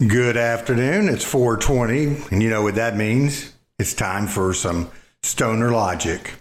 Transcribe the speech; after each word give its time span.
Good 0.00 0.36
afternoon. 0.36 1.08
It's 1.08 1.24
420, 1.24 2.32
and 2.32 2.42
you 2.42 2.50
know 2.50 2.62
what 2.62 2.74
that 2.74 2.96
means. 2.96 3.54
It's 3.78 3.94
time 3.94 4.26
for 4.26 4.52
some 4.52 4.90
stoner 5.22 5.70
logic. 5.70 6.32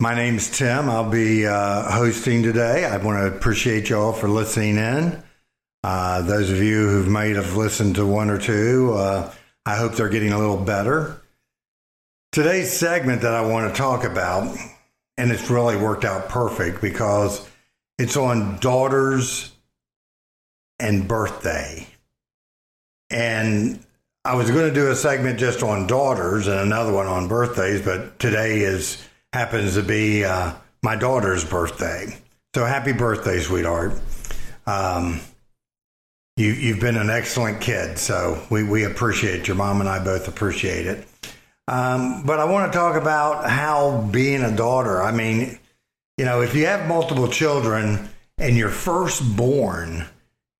My 0.00 0.16
name's 0.16 0.50
Tim. 0.50 0.90
I'll 0.90 1.08
be 1.08 1.46
uh, 1.46 1.88
hosting 1.92 2.42
today. 2.42 2.86
I 2.86 2.96
want 2.96 3.20
to 3.20 3.36
appreciate 3.36 3.88
y'all 3.88 4.12
for 4.12 4.28
listening 4.28 4.78
in. 4.78 5.22
Uh, 5.84 6.22
those 6.22 6.50
of 6.50 6.60
you 6.60 6.88
who 6.88 7.08
might 7.08 7.36
have 7.36 7.54
listened 7.54 7.94
to 7.94 8.04
one 8.04 8.30
or 8.30 8.38
two, 8.38 8.94
uh, 8.94 9.32
I 9.64 9.76
hope 9.76 9.94
they're 9.94 10.08
getting 10.08 10.32
a 10.32 10.38
little 10.38 10.62
better. 10.62 11.22
Today's 12.32 12.72
segment 12.72 13.22
that 13.22 13.32
I 13.32 13.46
want 13.46 13.72
to 13.72 13.78
talk 13.80 14.02
about, 14.02 14.58
and 15.16 15.30
it's 15.30 15.48
really 15.50 15.76
worked 15.76 16.04
out 16.04 16.28
perfect 16.28 16.80
because 16.80 17.48
it's 17.96 18.16
on 18.16 18.58
daughters 18.58 19.52
and 20.80 21.06
birthday. 21.06 21.86
And 23.14 23.78
I 24.24 24.34
was 24.34 24.50
going 24.50 24.68
to 24.68 24.74
do 24.74 24.90
a 24.90 24.96
segment 24.96 25.38
just 25.38 25.62
on 25.62 25.86
daughters 25.86 26.48
and 26.48 26.58
another 26.58 26.92
one 26.92 27.06
on 27.06 27.28
birthdays, 27.28 27.80
but 27.80 28.18
today 28.18 28.62
is 28.62 29.06
happens 29.32 29.74
to 29.74 29.84
be 29.84 30.24
uh, 30.24 30.52
my 30.82 30.96
daughter's 30.96 31.44
birthday. 31.44 32.18
So 32.56 32.64
happy 32.64 32.92
birthday, 32.92 33.38
sweetheart. 33.38 34.00
Um, 34.66 35.20
you, 36.36 36.48
you've 36.48 36.80
been 36.80 36.96
an 36.96 37.08
excellent 37.08 37.60
kid, 37.60 37.98
so 37.98 38.44
we, 38.50 38.64
we 38.64 38.82
appreciate 38.82 39.46
your 39.46 39.56
mom 39.56 39.78
and 39.78 39.88
I 39.88 40.02
both 40.02 40.26
appreciate 40.26 40.86
it. 40.86 41.06
Um, 41.68 42.24
but 42.24 42.40
I 42.40 42.46
want 42.46 42.72
to 42.72 42.76
talk 42.76 43.00
about 43.00 43.48
how 43.48 44.08
being 44.10 44.42
a 44.42 44.54
daughter, 44.54 45.00
I 45.00 45.12
mean, 45.12 45.60
you 46.18 46.24
know, 46.24 46.40
if 46.40 46.56
you 46.56 46.66
have 46.66 46.88
multiple 46.88 47.28
children 47.28 48.08
and 48.38 48.56
your 48.56 48.70
firstborn 48.70 50.04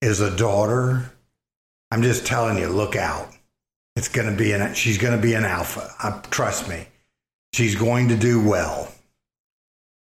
is 0.01 0.21
a 0.21 0.37
daughter, 0.37 1.11
I'm 1.91 2.03
just 2.03 2.27
telling 2.27 2.59
you, 2.59 2.69
look 2.69 2.97
out. 2.97 3.29
It's 3.97 4.09
going 4.09 4.29
to 4.29 4.37
be 4.37 4.53
an, 4.53 4.75
she's 4.75 4.99
going 4.99 5.17
to 5.17 5.23
be 5.23 5.35
an 5.35 5.45
alpha. 5.45 5.89
I, 6.01 6.21
trust 6.31 6.69
me. 6.69 6.87
She's 7.53 7.77
going 7.77 8.09
to 8.09 8.17
do 8.17 8.45
well. 8.45 8.91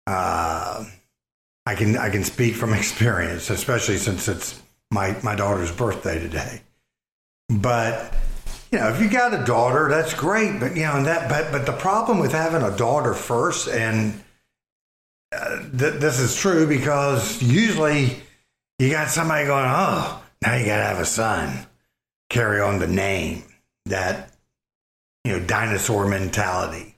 Uh, 0.06 0.84
I 1.64 1.74
can, 1.74 1.96
I 1.96 2.10
can 2.10 2.24
speak 2.24 2.54
from 2.54 2.72
experience, 2.74 3.50
especially 3.50 3.98
since 3.98 4.28
it's 4.28 4.60
my, 4.90 5.16
my 5.22 5.34
daughter's 5.36 5.70
birthday 5.70 6.18
today. 6.18 6.62
But, 7.48 8.12
you 8.72 8.78
know, 8.78 8.88
if 8.88 9.00
you 9.00 9.08
got 9.08 9.40
a 9.40 9.44
daughter, 9.44 9.88
that's 9.88 10.14
great. 10.14 10.58
But, 10.58 10.74
you 10.74 10.82
know, 10.82 11.04
that, 11.04 11.28
but, 11.28 11.52
but 11.52 11.66
the 11.66 11.78
problem 11.78 12.18
with 12.18 12.32
having 12.32 12.62
a 12.62 12.76
daughter 12.76 13.14
first, 13.14 13.68
and 13.68 14.20
uh, 15.32 15.60
th- 15.60 16.00
this 16.00 16.18
is 16.18 16.36
true 16.36 16.66
because 16.66 17.40
usually 17.42 18.20
you 18.80 18.90
got 18.90 19.08
somebody 19.08 19.46
going, 19.46 19.66
oh, 19.68 20.22
now 20.42 20.54
you 20.54 20.66
got 20.66 20.78
to 20.78 20.84
have 20.84 20.98
a 20.98 21.04
son, 21.06 21.66
carry 22.30 22.60
on 22.60 22.78
the 22.78 22.86
name, 22.86 23.44
that, 23.86 24.32
you 25.24 25.32
know, 25.32 25.46
dinosaur 25.46 26.06
mentality. 26.06 26.96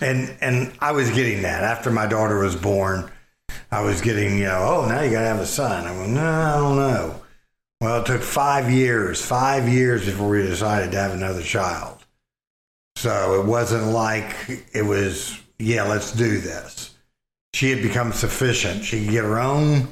And, 0.00 0.34
and 0.40 0.72
I 0.80 0.92
was 0.92 1.10
getting 1.10 1.42
that 1.42 1.62
after 1.62 1.90
my 1.90 2.06
daughter 2.06 2.38
was 2.38 2.56
born. 2.56 3.10
I 3.70 3.82
was 3.82 4.00
getting, 4.00 4.38
you 4.38 4.44
know, 4.44 4.82
oh, 4.82 4.88
now 4.88 5.02
you 5.02 5.10
got 5.10 5.20
to 5.20 5.26
have 5.26 5.40
a 5.40 5.46
son. 5.46 5.86
I 5.86 5.96
went, 5.96 6.12
no, 6.12 6.24
I 6.24 6.56
don't 6.56 6.76
know. 6.76 7.22
Well, 7.80 8.00
it 8.02 8.06
took 8.06 8.22
five 8.22 8.70
years, 8.70 9.24
five 9.24 9.68
years 9.68 10.04
before 10.04 10.30
we 10.30 10.42
decided 10.42 10.92
to 10.92 10.98
have 10.98 11.12
another 11.12 11.42
child. 11.42 11.98
So 12.96 13.40
it 13.40 13.46
wasn't 13.46 13.86
like 13.86 14.34
it 14.72 14.84
was, 14.84 15.38
yeah, 15.58 15.84
let's 15.84 16.12
do 16.12 16.40
this. 16.40 16.94
She 17.54 17.70
had 17.70 17.82
become 17.82 18.12
sufficient. 18.12 18.84
She 18.84 19.04
could 19.04 19.12
get 19.12 19.24
her 19.24 19.40
own 19.40 19.88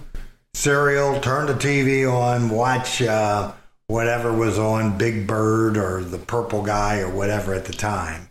cereal, 0.59 1.21
turn 1.21 1.47
the 1.47 1.55
TV 1.55 2.13
on, 2.13 2.51
watch 2.51 3.01
uh, 3.01 3.53
whatever 3.87 4.33
was 4.33 4.59
on 4.59 4.99
Big 4.99 5.25
Bird 5.25 5.77
or 5.77 6.03
the 6.03 6.19
Purple 6.19 6.63
Guy 6.63 6.99
or 6.99 7.15
whatever 7.15 7.55
at 7.55 7.65
the 7.65 7.73
time. 7.73 8.29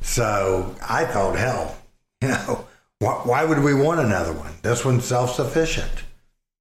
So 0.00 0.74
I 0.88 1.04
thought, 1.04 1.38
hell, 1.38 1.78
you 2.22 2.28
know, 2.28 2.66
why, 2.98 3.12
why 3.22 3.44
would 3.44 3.62
we 3.62 3.72
want 3.72 4.00
another 4.00 4.32
one? 4.32 4.52
This 4.62 4.84
one's 4.84 5.04
self 5.04 5.36
sufficient. 5.36 5.92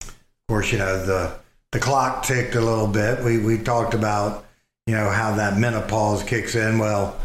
Of 0.02 0.16
course, 0.48 0.72
you 0.72 0.78
know, 0.78 1.04
the, 1.04 1.40
the 1.72 1.80
clock 1.80 2.24
ticked 2.24 2.54
a 2.54 2.62
little 2.62 2.88
bit. 2.88 3.24
We, 3.24 3.40
we 3.40 3.58
talked 3.58 3.96
about, 3.96 4.46
you 4.86 4.94
know, 4.94 5.10
how 5.10 5.36
that 5.36 5.58
menopause 5.58 6.22
kicks 6.22 6.54
in. 6.54 6.78
Well, 6.78 7.20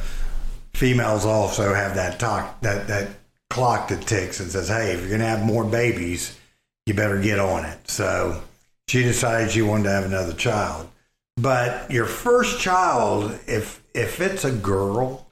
females 0.73 1.27
also 1.27 1.75
have 1.75 1.97
that 1.97 2.19
talk, 2.19 2.63
that, 2.63 2.89
that 2.89 3.11
clock 3.51 3.89
that 3.89 4.07
ticks 4.07 4.41
and 4.41 4.51
says, 4.51 4.69
hey, 4.69 4.93
if 4.93 5.01
you're 5.01 5.11
going 5.11 5.21
to 5.21 5.27
have 5.27 5.45
more 5.45 5.65
babies, 5.65 6.39
you 6.87 6.95
better 6.95 7.21
get 7.21 7.39
on 7.39 7.65
it. 7.65 7.89
So 7.89 8.43
she 8.89 9.03
decided 9.03 9.51
she 9.51 9.63
wanted 9.63 9.85
to 9.85 9.91
have 9.91 10.05
another 10.05 10.35
child. 10.35 10.89
But 11.37 11.91
your 11.91 12.07
first 12.07 12.61
child, 12.61 13.39
if 13.47 13.83
if 13.95 14.21
it's 14.21 14.45
a 14.45 14.53
girl, 14.53 15.27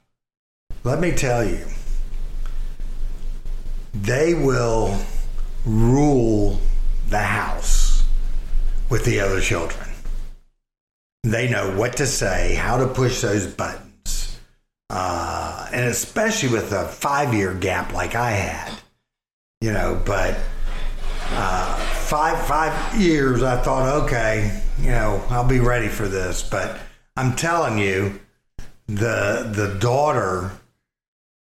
let 0.85 0.99
me 1.01 1.13
tell 1.13 1.45
you, 1.45 1.65
they 3.95 4.35
will 4.35 4.99
rule 5.65 6.61
the 7.09 7.21
house 7.21 8.05
with 8.89 9.05
the 9.05 9.21
other 9.21 9.41
children. 9.41 9.89
They 11.23 11.49
know 11.49 11.77
what 11.77 11.97
to 11.99 12.07
say, 12.07 12.55
how 12.55 12.79
to 12.79 12.89
push 12.89 13.21
those 13.21 13.47
buttons, 13.47 14.41
uh, 14.91 15.69
and 15.73 15.85
especially 15.85 16.49
with 16.49 16.73
a 16.73 16.89
five 16.89 17.33
year 17.33 17.55
gap 17.55 17.93
like 17.93 18.17
I 18.17 18.33
had, 18.33 18.73
you 19.61 19.73
know. 19.73 20.03
But 20.05 20.37
uh, 21.35 21.77
five 21.77 22.47
five 22.47 23.01
years, 23.01 23.43
I 23.43 23.61
thought, 23.63 24.05
okay, 24.05 24.63
you 24.79 24.91
know, 24.91 25.25
I'll 25.31 25.49
be 25.49 25.61
ready 25.61 25.89
for 25.89 26.09
this. 26.09 26.43
But 26.43 26.79
I'm 27.17 27.35
telling 27.35 27.79
you, 27.79 28.21
the 28.87 29.51
the 29.55 29.77
daughter, 29.81 30.51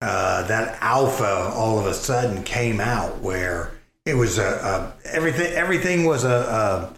uh, 0.00 0.47
that 0.47 0.78
alpha, 0.81 1.53
all 1.54 1.78
of 1.78 1.87
a 1.87 1.94
sudden 1.94 2.43
came 2.43 2.81
out 2.81 3.19
where 3.21 3.72
it 4.04 4.15
was 4.15 4.38
a, 4.38 4.94
a 5.04 5.09
everything 5.09 5.53
everything 5.53 6.05
was 6.05 6.25
a, 6.25 6.93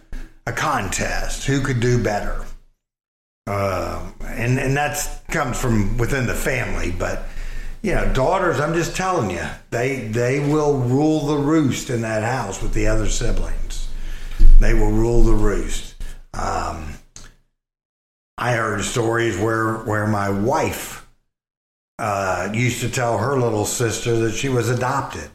a, 0.47 0.51
a 0.51 0.53
contest. 0.53 1.47
Who 1.47 1.61
could 1.61 1.81
do 1.81 2.03
better? 2.03 2.45
Uh, 3.47 4.11
and 4.25 4.59
and 4.59 4.77
that 4.77 5.23
comes 5.29 5.61
from 5.61 5.99
within 5.99 6.27
the 6.27 6.35
family, 6.35 6.91
but 6.91 7.25
you 7.83 7.95
know, 7.95 8.13
daughters, 8.13 8.61
I'm 8.61 8.75
just 8.75 8.95
telling 8.95 9.31
you, 9.31 9.47
they 9.71 10.01
they 10.09 10.41
will 10.41 10.79
rule 10.79 11.27
the 11.27 11.37
roost 11.37 11.89
in 11.91 12.03
that 12.03 12.23
house 12.23 12.63
with 12.63 12.75
the 12.75 12.87
other 12.87 13.07
siblings. 13.09 13.89
They 14.59 14.75
will 14.75 14.91
rule 14.91 15.23
the 15.23 15.35
roost. 15.35 15.95
Um, 16.35 16.95
I 18.37 18.53
heard 18.53 18.83
stories 18.83 19.39
where 19.39 19.79
where 19.79 20.07
my 20.07 20.29
wife 20.29 21.09
uh, 21.99 22.51
used 22.53 22.81
to 22.81 22.91
tell 22.91 23.19
her 23.19 23.39
little 23.39 23.65
sister 23.65 24.17
that 24.21 24.33
she 24.33 24.51
was 24.51 24.69
adopted, 24.69 25.31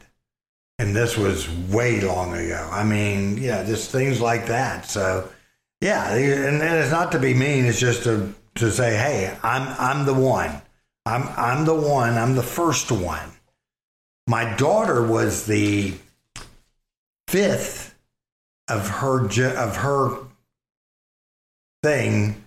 and 0.78 0.96
this 0.96 1.18
was 1.18 1.50
way 1.50 2.02
long 2.02 2.34
ago. 2.34 2.70
I 2.72 2.84
mean, 2.84 3.38
yeah, 3.38 3.64
just 3.64 3.90
things 3.90 4.22
like 4.22 4.48
that. 4.48 4.86
So, 4.86 5.30
yeah, 5.82 6.14
and, 6.14 6.62
and 6.62 6.76
it's 6.76 6.92
not 6.92 7.12
to 7.14 7.20
be 7.20 7.34
mean. 7.34 7.66
It's 7.66 7.80
just 7.80 8.04
to 8.04 8.36
to 8.56 8.72
say, 8.72 8.96
hey, 8.96 9.36
I'm 9.42 9.68
I'm 9.80 10.06
the 10.06 10.14
one 10.14 10.62
I'm 11.06 11.28
I'm 11.38 11.66
the 11.66 11.76
one. 11.76 12.18
I'm 12.18 12.36
the 12.36 12.44
first 12.44 12.92
one. 12.92 13.32
My 14.28 14.56
daughter 14.56 15.06
was 15.06 15.46
the 15.46 15.94
fifth 17.28 17.96
of 18.68 18.88
her 18.90 19.26
of 19.26 19.78
her 19.78 20.18
thing 21.84 22.44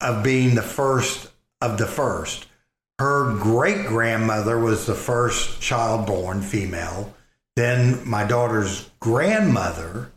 of 0.00 0.22
being 0.22 0.54
the 0.54 0.62
first 0.62 1.28
of 1.60 1.78
the 1.78 1.86
first. 1.86 2.46
Her 2.98 3.34
great 3.36 3.86
grandmother 3.86 4.58
was 4.58 4.86
the 4.86 4.94
first 4.94 5.60
child 5.60 6.06
born 6.06 6.42
female. 6.42 7.14
Then 7.56 8.06
my 8.08 8.24
daughter's 8.24 8.90
grandmother 9.00 10.12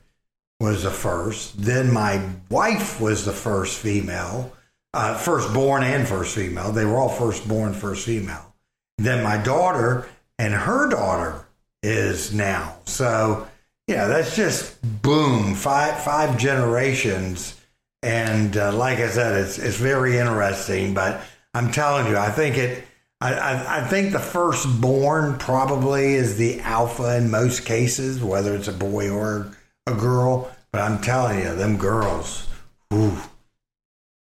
was 0.60 0.84
the 0.84 0.92
first. 0.92 1.62
Then 1.62 1.92
my 1.94 2.22
wife 2.50 3.00
was 3.00 3.26
the 3.26 3.32
first 3.32 3.80
female 3.80 4.55
uh, 4.96 5.18
firstborn 5.18 5.84
and 5.84 6.08
first 6.08 6.34
female. 6.34 6.72
They 6.72 6.86
were 6.86 6.98
all 6.98 7.10
firstborn, 7.10 7.74
first 7.74 8.06
female. 8.06 8.56
Then 8.98 9.24
my 9.24 9.38
daughter 9.38 10.08
and 10.40 10.54
her 10.54 10.90
daughter 10.90 11.46
is 11.84 12.34
now. 12.34 12.78
So 12.86 13.46
yeah, 13.88 14.08
that's 14.08 14.36
just 14.36 14.82
boom, 15.02 15.54
five 15.54 16.02
five 16.02 16.38
generations. 16.38 17.60
And 18.02 18.56
uh, 18.56 18.72
like 18.74 19.00
I 19.00 19.10
said, 19.10 19.34
it's 19.46 19.60
it's 19.60 19.78
very 19.78 20.18
interesting. 20.18 20.94
But 20.94 21.22
I'm 21.54 21.72
telling 21.72 22.08
you, 22.08 22.18
I 22.18 22.32
think 22.32 22.58
it. 22.58 22.86
I, 23.22 23.34
I, 23.34 23.78
I 23.78 23.88
think 23.88 24.12
the 24.12 24.20
firstborn 24.20 25.38
probably 25.40 26.14
is 26.14 26.38
the 26.38 26.60
alpha 26.62 27.18
in 27.18 27.32
most 27.32 27.66
cases, 27.66 28.22
whether 28.22 28.54
it's 28.54 28.68
a 28.68 28.74
boy 28.74 29.10
or 29.10 29.52
a 29.88 29.94
girl. 29.94 30.52
But 30.72 30.82
I'm 30.82 31.02
telling 31.02 31.40
you, 31.40 31.56
them 31.56 31.78
girls, 31.78 32.48
ooh, 32.94 33.18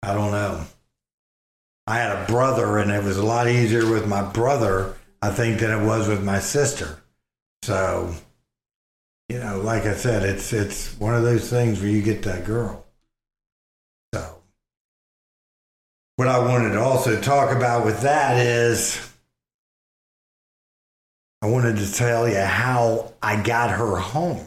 I 0.03 0.13
don't 0.13 0.31
know. 0.31 0.65
I 1.87 1.97
had 1.97 2.11
a 2.11 2.25
brother, 2.25 2.77
and 2.77 2.91
it 2.91 3.03
was 3.05 3.17
a 3.17 3.25
lot 3.25 3.47
easier 3.47 3.89
with 3.89 4.05
my 4.05 4.21
brother, 4.21 4.95
I 5.21 5.31
think, 5.31 5.61
than 5.61 5.71
it 5.71 5.85
was 5.85 6.09
with 6.09 6.21
my 6.21 6.39
sister. 6.39 7.01
So, 7.61 8.13
you 9.29 9.39
know, 9.39 9.61
like 9.61 9.83
I 9.83 9.93
said, 9.93 10.23
it's 10.23 10.51
it's 10.51 10.99
one 10.99 11.15
of 11.15 11.23
those 11.23 11.49
things 11.49 11.79
where 11.79 11.89
you 11.89 12.01
get 12.01 12.23
that 12.23 12.43
girl. 12.43 12.85
So, 14.13 14.41
what 16.17 16.27
I 16.27 16.39
wanted 16.39 16.73
to 16.73 16.81
also 16.81 17.21
talk 17.21 17.55
about 17.55 17.85
with 17.85 18.01
that 18.01 18.37
is 18.45 19.09
I 21.41 21.45
wanted 21.45 21.77
to 21.77 21.93
tell 21.93 22.27
you 22.27 22.41
how 22.41 23.13
I 23.21 23.41
got 23.41 23.69
her 23.69 23.95
home. 23.95 24.45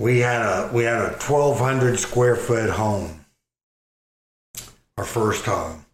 We 0.00 0.20
had 0.20 0.42
a 0.42 0.70
we 0.72 0.84
had 0.84 1.00
a 1.00 1.10
1200 1.10 1.98
square 1.98 2.36
foot 2.36 2.70
home. 2.70 3.24
Our 4.96 5.04
first 5.04 5.44
home. 5.44 5.84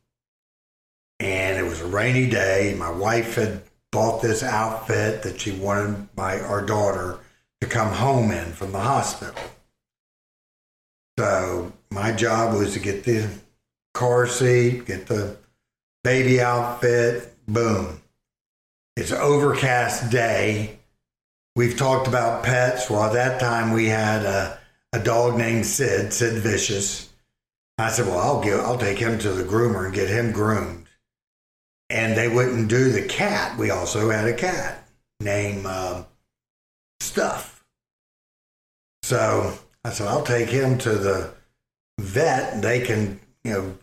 And 1.20 1.58
it 1.58 1.68
was 1.68 1.80
a 1.80 1.86
rainy 1.86 2.28
day. 2.28 2.74
My 2.78 2.90
wife 2.90 3.36
had 3.36 3.62
bought 3.92 4.20
this 4.20 4.42
outfit 4.42 5.22
that 5.22 5.40
she 5.40 5.52
wanted 5.52 6.08
my 6.16 6.40
our 6.40 6.64
daughter 6.64 7.18
to 7.60 7.66
come 7.66 7.92
home 7.92 8.30
in 8.30 8.52
from 8.52 8.72
the 8.72 8.80
hospital. 8.80 9.40
So 11.18 11.72
my 11.90 12.12
job 12.12 12.54
was 12.54 12.72
to 12.74 12.80
get 12.80 13.04
the 13.04 13.28
car 13.94 14.26
seat, 14.26 14.86
get 14.86 15.06
the 15.06 15.36
baby 16.02 16.40
outfit, 16.40 17.32
boom. 17.46 18.02
It's 18.96 19.12
overcast 19.12 20.10
day. 20.10 20.78
We've 21.56 21.76
talked 21.76 22.08
about 22.08 22.44
pets. 22.44 22.90
Well, 22.90 23.04
at 23.04 23.12
that 23.12 23.40
time 23.40 23.72
we 23.72 23.86
had 23.86 24.24
a, 24.24 24.58
a 24.92 24.98
dog 24.98 25.36
named 25.36 25.66
Sid, 25.66 26.12
Sid 26.12 26.42
Vicious. 26.42 27.10
I 27.78 27.90
said, 27.90 28.06
well, 28.06 28.18
I'll 28.18 28.42
give, 28.42 28.60
I'll 28.60 28.78
take 28.78 28.98
him 28.98 29.18
to 29.20 29.30
the 29.30 29.44
groomer 29.44 29.86
and 29.86 29.94
get 29.94 30.08
him 30.08 30.32
groomed. 30.32 30.86
And 31.90 32.16
they 32.16 32.28
wouldn't 32.28 32.68
do 32.68 32.90
the 32.90 33.06
cat. 33.06 33.58
We 33.58 33.70
also 33.70 34.10
had 34.10 34.26
a 34.26 34.34
cat 34.34 34.88
named 35.20 35.66
uh, 35.66 36.04
Stuff. 37.00 37.64
So 39.02 39.56
I 39.84 39.90
said, 39.90 40.08
I'll 40.08 40.24
take 40.24 40.48
him 40.48 40.78
to 40.78 40.94
the 40.94 41.34
vet. 42.00 42.62
They 42.62 42.80
can, 42.80 43.20
you 43.44 43.52
know, 43.52 43.74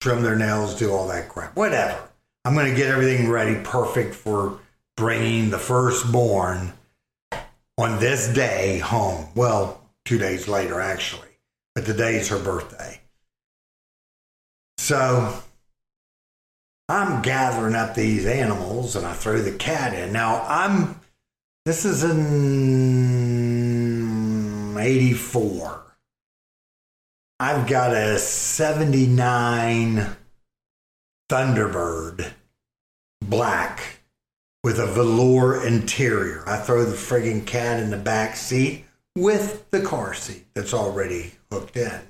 trim 0.00 0.22
their 0.22 0.36
nails, 0.36 0.74
do 0.74 0.90
all 0.90 1.06
that 1.08 1.28
crap. 1.28 1.54
Whatever. 1.54 2.08
I'm 2.44 2.54
going 2.54 2.70
to 2.70 2.76
get 2.76 2.88
everything 2.88 3.28
ready, 3.28 3.60
perfect 3.62 4.14
for 4.14 4.58
bringing 4.96 5.50
the 5.50 5.58
firstborn 5.58 6.72
on 7.78 7.98
this 7.98 8.28
day 8.28 8.78
home. 8.78 9.26
Well, 9.34 9.82
two 10.04 10.18
days 10.18 10.48
later, 10.48 10.80
actually, 10.80 11.28
but 11.74 11.86
the 11.86 11.94
day 11.94 12.16
is 12.16 12.28
her 12.28 12.38
birthday. 12.38 13.00
So 14.78 15.42
I'm 16.88 17.22
gathering 17.22 17.74
up 17.74 17.94
these 17.94 18.24
animals 18.26 18.94
and 18.94 19.04
I 19.04 19.12
throw 19.12 19.40
the 19.40 19.52
cat 19.52 19.92
in. 19.92 20.12
Now 20.12 20.44
I'm, 20.46 21.00
this 21.64 21.84
is 21.84 22.04
in 22.04 22.16
84. 24.78 25.82
I've 27.38 27.66
got 27.66 27.92
a 27.92 28.18
79 28.18 30.16
Thunderbird 31.28 32.30
black 33.20 33.95
with 34.66 34.80
a 34.80 34.86
velour 34.86 35.64
interior. 35.64 36.42
I 36.44 36.56
throw 36.56 36.84
the 36.84 36.96
frigging 36.96 37.46
cat 37.46 37.78
in 37.78 37.90
the 37.90 37.96
back 37.96 38.34
seat 38.34 38.84
with 39.14 39.70
the 39.70 39.80
car 39.80 40.12
seat 40.12 40.44
that's 40.54 40.74
already 40.74 41.34
hooked 41.52 41.76
in. 41.76 42.00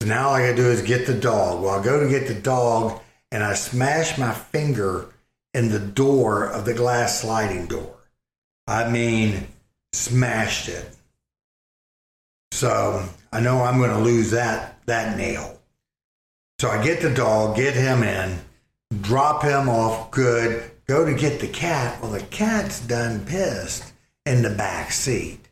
So 0.00 0.06
now 0.06 0.28
all 0.28 0.34
I 0.34 0.42
gotta 0.42 0.54
do 0.54 0.70
is 0.70 0.82
get 0.82 1.04
the 1.04 1.18
dog. 1.18 1.60
Well, 1.60 1.80
I 1.80 1.82
go 1.82 1.98
to 1.98 2.08
get 2.08 2.28
the 2.28 2.40
dog 2.40 3.02
and 3.32 3.42
I 3.42 3.54
smash 3.54 4.16
my 4.18 4.32
finger 4.32 5.08
in 5.52 5.70
the 5.70 5.80
door 5.80 6.44
of 6.44 6.64
the 6.64 6.74
glass 6.74 7.22
sliding 7.22 7.66
door. 7.66 7.96
I 8.68 8.88
mean, 8.88 9.48
smashed 9.92 10.68
it. 10.68 10.94
So 12.52 13.04
I 13.32 13.40
know 13.40 13.64
I'm 13.64 13.80
to 13.82 13.98
lose 13.98 14.30
that 14.30 14.78
that 14.86 15.16
nail. 15.18 15.58
So 16.60 16.70
I 16.70 16.84
get 16.84 17.02
the 17.02 17.12
dog, 17.12 17.56
get 17.56 17.74
him 17.74 18.04
in, 18.04 18.38
drop 19.00 19.42
him 19.42 19.68
off 19.68 20.12
good, 20.12 20.71
go 20.86 21.04
to 21.04 21.14
get 21.14 21.40
the 21.40 21.48
cat. 21.48 22.00
Well, 22.02 22.12
the 22.12 22.20
cat's 22.20 22.80
done 22.80 23.24
pissed 23.24 23.92
in 24.26 24.42
the 24.42 24.50
back 24.50 24.92
seat. 24.92 25.48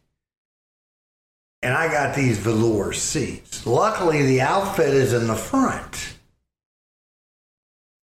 And 1.63 1.75
I 1.75 1.89
got 1.89 2.17
these 2.17 2.39
velour 2.39 2.93
seats. 2.93 3.67
Luckily, 3.67 4.25
the 4.25 4.41
outfit 4.41 4.95
is 4.95 5.13
in 5.13 5.27
the 5.27 5.37
front. 5.37 6.15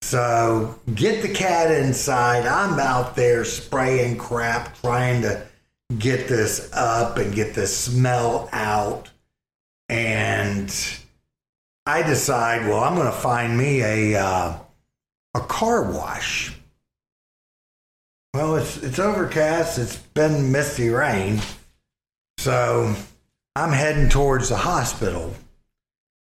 So 0.04 0.80
get 0.94 1.22
the 1.22 1.34
cat 1.34 1.72
inside. 1.72 2.46
I'm 2.46 2.80
out 2.80 3.16
there 3.16 3.44
spraying 3.44 4.18
crap, 4.18 4.80
trying 4.82 5.22
to 5.24 5.46
get 5.98 6.28
this 6.28 6.70
up 6.74 7.18
and 7.18 7.34
get 7.34 7.56
the 7.56 7.68
smell 7.68 8.48
out. 8.54 9.10
And 9.90 10.74
I 11.86 12.04
decide, 12.04 12.68
well, 12.68 12.84
I'm 12.84 12.96
going 12.96 13.08
to 13.08 13.12
find 13.12 13.58
me 13.58 13.82
a 13.82 14.22
uh, 14.22 14.60
a 15.34 15.40
car 15.42 15.92
wash. 15.92 16.56
Well, 18.38 18.58
it's 18.58 18.78
it's 18.84 19.00
overcast. 19.00 19.80
It's 19.80 19.96
been 19.96 20.52
misty 20.52 20.90
rain, 20.90 21.42
so 22.38 22.94
I'm 23.56 23.72
heading 23.72 24.10
towards 24.10 24.50
the 24.50 24.58
hospital, 24.58 25.34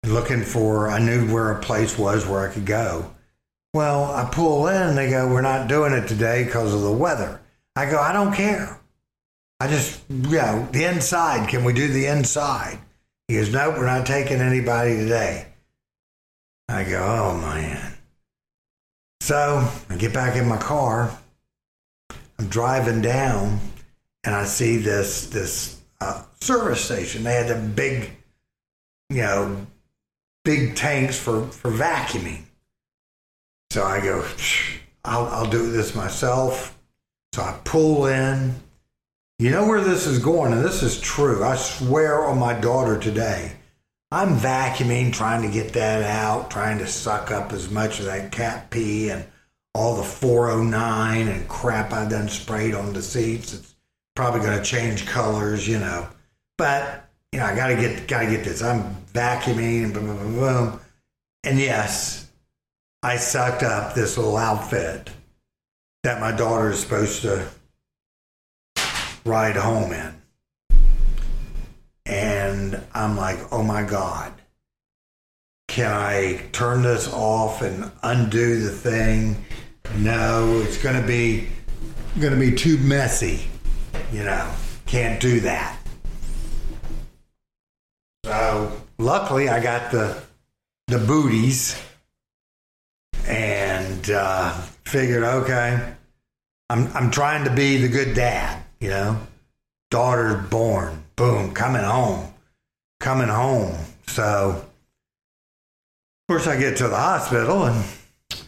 looking 0.06 0.42
for. 0.42 0.88
I 0.88 0.98
knew 0.98 1.30
where 1.30 1.52
a 1.52 1.60
place 1.60 1.98
was 1.98 2.26
where 2.26 2.48
I 2.48 2.50
could 2.50 2.64
go. 2.64 3.10
Well, 3.74 4.04
I 4.04 4.26
pull 4.32 4.66
in 4.68 4.80
and 4.80 4.96
they 4.96 5.10
go, 5.10 5.28
"We're 5.28 5.42
not 5.42 5.68
doing 5.68 5.92
it 5.92 6.08
today 6.08 6.44
because 6.44 6.72
of 6.72 6.80
the 6.80 6.90
weather." 6.90 7.38
I 7.76 7.84
go, 7.84 7.98
"I 7.98 8.14
don't 8.14 8.32
care. 8.32 8.80
I 9.60 9.68
just, 9.68 10.00
you 10.08 10.38
know, 10.38 10.66
the 10.72 10.84
inside. 10.84 11.50
Can 11.50 11.64
we 11.64 11.74
do 11.74 11.86
the 11.86 12.06
inside?" 12.06 12.78
He 13.28 13.34
goes, 13.34 13.52
Nope, 13.52 13.76
we're 13.76 13.84
not 13.84 14.06
taking 14.06 14.40
anybody 14.40 14.96
today. 14.96 15.48
I 16.66 16.84
go, 16.84 17.04
Oh 17.04 17.36
man. 17.36 17.92
So 19.20 19.70
I 19.90 19.96
get 19.96 20.14
back 20.14 20.36
in 20.36 20.48
my 20.48 20.56
car. 20.56 21.14
I'm 22.40 22.48
driving 22.48 23.02
down 23.02 23.60
and 24.24 24.34
I 24.34 24.46
see 24.46 24.78
this 24.78 25.26
this 25.26 25.78
uh, 26.00 26.22
service 26.40 26.82
station. 26.82 27.22
They 27.22 27.34
had 27.34 27.48
the 27.48 27.54
big, 27.54 28.12
you 29.10 29.20
know, 29.20 29.66
big 30.42 30.74
tanks 30.74 31.18
for, 31.18 31.46
for 31.48 31.70
vacuuming. 31.70 32.44
So 33.68 33.84
I 33.84 34.00
go, 34.00 34.26
I'll, 35.04 35.26
I'll 35.26 35.50
do 35.50 35.70
this 35.70 35.94
myself. 35.94 36.78
So 37.34 37.42
I 37.42 37.58
pull 37.62 38.06
in 38.06 38.54
you 39.38 39.50
know 39.50 39.66
where 39.66 39.82
this 39.82 40.06
is 40.06 40.18
going, 40.18 40.52
and 40.54 40.64
this 40.64 40.82
is 40.82 40.98
true. 40.98 41.44
I 41.44 41.56
swear 41.56 42.26
on 42.26 42.38
my 42.38 42.54
daughter 42.54 42.98
today. 42.98 43.52
I'm 44.10 44.36
vacuuming, 44.36 45.12
trying 45.12 45.42
to 45.42 45.50
get 45.50 45.74
that 45.74 46.02
out, 46.02 46.50
trying 46.50 46.78
to 46.78 46.86
suck 46.86 47.30
up 47.30 47.52
as 47.52 47.70
much 47.70 48.00
of 48.00 48.06
that 48.06 48.32
cat 48.32 48.70
pee 48.70 49.10
and 49.10 49.26
all 49.74 49.96
the 49.96 50.02
409 50.02 51.28
and 51.28 51.48
crap 51.48 51.92
I 51.92 52.08
done 52.08 52.28
sprayed 52.28 52.74
on 52.74 52.92
the 52.92 53.02
seats. 53.02 53.54
It's 53.54 53.74
probably 54.14 54.40
going 54.40 54.58
to 54.58 54.64
change 54.64 55.06
colors, 55.06 55.66
you 55.68 55.78
know. 55.78 56.08
But 56.58 57.08
you 57.32 57.38
know, 57.38 57.46
I 57.46 57.54
gotta 57.54 57.76
get 57.76 58.08
gotta 58.08 58.26
get 58.26 58.44
this. 58.44 58.62
I'm 58.62 58.96
vacuuming 59.14 59.84
and 59.84 59.94
boom, 59.94 60.06
boom, 60.06 60.16
boom, 60.16 60.34
boom. 60.34 60.80
And 61.44 61.58
yes, 61.58 62.28
I 63.02 63.16
sucked 63.16 63.62
up 63.62 63.94
this 63.94 64.18
little 64.18 64.36
outfit 64.36 65.10
that 66.02 66.20
my 66.20 66.32
daughter 66.32 66.70
is 66.70 66.80
supposed 66.80 67.22
to 67.22 67.46
ride 69.24 69.56
home 69.56 69.92
in. 69.92 70.14
And 72.04 72.82
I'm 72.92 73.16
like, 73.16 73.38
oh 73.52 73.62
my 73.62 73.84
God, 73.84 74.32
can 75.80 75.92
I 75.92 76.42
turn 76.52 76.82
this 76.82 77.10
off 77.12 77.62
and 77.62 77.90
undo 78.02 78.60
the 78.60 78.70
thing? 78.70 79.44
No, 79.96 80.62
it's 80.64 80.76
going 80.76 81.00
to 81.00 81.06
be 81.06 81.48
going 82.20 82.34
to 82.34 82.38
be 82.38 82.54
too 82.54 82.76
messy. 82.78 83.48
You 84.12 84.24
know, 84.24 84.52
can't 84.86 85.20
do 85.20 85.40
that. 85.40 85.78
So 88.24 88.72
luckily, 88.98 89.48
I 89.48 89.62
got 89.62 89.90
the 89.90 90.22
the 90.88 90.98
booties 90.98 91.80
and 93.26 94.10
uh, 94.10 94.52
figured, 94.84 95.22
okay, 95.22 95.94
I'm 96.68 96.94
I'm 96.94 97.10
trying 97.10 97.44
to 97.44 97.50
be 97.50 97.78
the 97.78 97.88
good 97.88 98.14
dad 98.14 98.62
you 98.80 98.88
know, 98.88 99.18
daughter 99.90 100.36
born, 100.50 101.04
boom, 101.16 101.52
coming 101.52 101.82
home, 101.82 102.32
coming 102.98 103.28
home. 103.28 103.76
So, 104.06 104.64
of 106.30 106.34
course, 106.34 106.46
I 106.46 106.60
get 106.60 106.76
to 106.76 106.86
the 106.86 106.96
hospital 106.96 107.64
and 107.64 107.84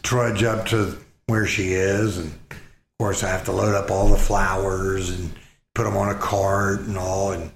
trudge 0.03 0.41
up 0.41 0.67
to 0.67 0.97
where 1.27 1.45
she 1.45 1.73
is. 1.73 2.17
And 2.17 2.31
of 2.49 2.57
course, 2.97 3.25
I 3.25 3.27
have 3.27 3.43
to 3.43 3.51
load 3.51 3.75
up 3.75 3.91
all 3.91 4.07
the 4.07 4.17
flowers 4.17 5.09
and 5.09 5.29
put 5.75 5.83
them 5.83 5.97
on 5.97 6.07
a 6.07 6.17
cart 6.17 6.79
and 6.79 6.97
all. 6.97 7.33
And 7.33 7.51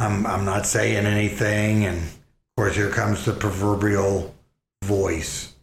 I'm, 0.00 0.26
I'm 0.26 0.44
not 0.44 0.66
saying 0.66 1.06
anything. 1.06 1.84
And 1.84 1.98
of 1.98 2.18
course, 2.56 2.74
here 2.74 2.90
comes 2.90 3.24
the 3.24 3.32
proverbial 3.32 4.34
voice. 4.82 5.54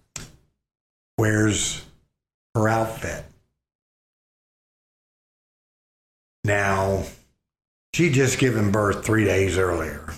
Where's 1.17 1.85
her 2.55 2.69
outfit? 2.69 3.25
Now, 6.45 7.03
she 7.93 8.11
just 8.11 8.39
given 8.39 8.71
birth 8.71 9.05
three 9.05 9.25
days 9.25 9.57
earlier. 9.57 10.13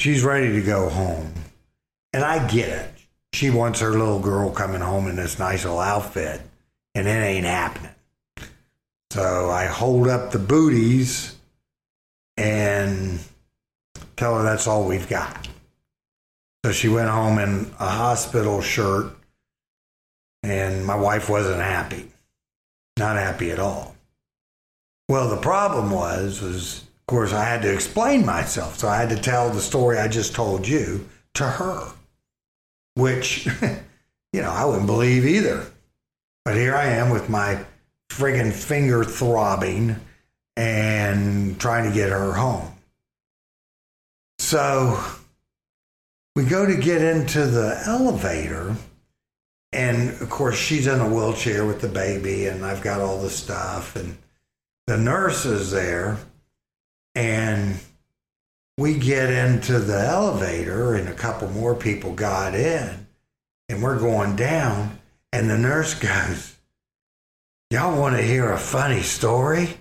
She's 0.00 0.24
ready 0.24 0.52
to 0.54 0.62
go 0.62 0.88
home. 0.88 1.32
And 2.16 2.24
I 2.24 2.48
get 2.48 2.70
it. 2.70 2.90
She 3.34 3.50
wants 3.50 3.80
her 3.80 3.90
little 3.90 4.20
girl 4.20 4.50
coming 4.50 4.80
home 4.80 5.06
in 5.06 5.16
this 5.16 5.38
nice 5.38 5.64
little 5.64 5.80
outfit, 5.80 6.40
and 6.94 7.06
it 7.06 7.10
ain't 7.10 7.44
happening. 7.44 7.92
So 9.10 9.50
I 9.50 9.66
hold 9.66 10.08
up 10.08 10.30
the 10.30 10.38
booties 10.38 11.36
and 12.38 13.20
tell 14.16 14.34
her 14.38 14.42
that's 14.44 14.66
all 14.66 14.88
we've 14.88 15.10
got. 15.10 15.46
So 16.64 16.72
she 16.72 16.88
went 16.88 17.10
home 17.10 17.38
in 17.38 17.70
a 17.78 17.86
hospital 17.86 18.62
shirt, 18.62 19.14
and 20.42 20.86
my 20.86 20.96
wife 20.96 21.28
wasn't 21.28 21.60
happy. 21.60 22.10
Not 22.98 23.16
happy 23.16 23.50
at 23.50 23.58
all. 23.58 23.94
Well, 25.10 25.28
the 25.28 25.36
problem 25.36 25.90
was, 25.90 26.40
was 26.40 26.78
of 26.78 27.06
course, 27.08 27.34
I 27.34 27.44
had 27.44 27.60
to 27.60 27.74
explain 27.74 28.24
myself. 28.24 28.78
So 28.78 28.88
I 28.88 28.96
had 28.96 29.10
to 29.10 29.16
tell 29.16 29.50
the 29.50 29.60
story 29.60 29.98
I 29.98 30.08
just 30.08 30.34
told 30.34 30.66
you 30.66 31.06
to 31.34 31.44
her, 31.44 31.92
which, 32.96 33.46
you 34.32 34.42
know, 34.42 34.50
I 34.50 34.64
wouldn't 34.64 34.86
believe 34.86 35.24
either. 35.24 35.64
But 36.44 36.56
here 36.56 36.74
I 36.74 36.86
am 36.86 37.10
with 37.10 37.28
my 37.28 37.64
friggin' 38.10 38.52
finger 38.52 39.04
throbbing 39.04 39.96
and 40.56 41.60
trying 41.60 41.88
to 41.88 41.94
get 41.94 42.10
her 42.10 42.32
home. 42.32 42.72
So 44.38 45.00
we 46.34 46.44
go 46.44 46.66
to 46.66 46.76
get 46.76 47.02
into 47.02 47.46
the 47.46 47.82
elevator. 47.86 48.76
And 49.72 50.10
of 50.20 50.30
course, 50.30 50.56
she's 50.56 50.86
in 50.86 51.00
a 51.00 51.08
wheelchair 51.08 51.66
with 51.66 51.80
the 51.80 51.88
baby, 51.88 52.46
and 52.46 52.64
I've 52.64 52.82
got 52.82 53.00
all 53.00 53.20
the 53.20 53.30
stuff. 53.30 53.96
And 53.96 54.16
the 54.86 54.96
nurse 54.96 55.44
is 55.44 55.70
there 55.70 56.18
and 57.14 57.80
we 58.78 58.98
get 58.98 59.30
into 59.30 59.78
the 59.78 59.98
elevator, 59.98 60.94
and 60.94 61.08
a 61.08 61.14
couple 61.14 61.48
more 61.48 61.74
people 61.74 62.12
got 62.12 62.54
in, 62.54 63.06
and 63.68 63.82
we're 63.82 63.98
going 63.98 64.36
down. 64.36 64.98
And 65.32 65.50
the 65.50 65.58
nurse 65.58 65.94
goes, 65.98 66.56
Y'all 67.70 67.98
want 67.98 68.16
to 68.16 68.22
hear 68.22 68.52
a 68.52 68.58
funny 68.58 69.02
story? 69.02 69.78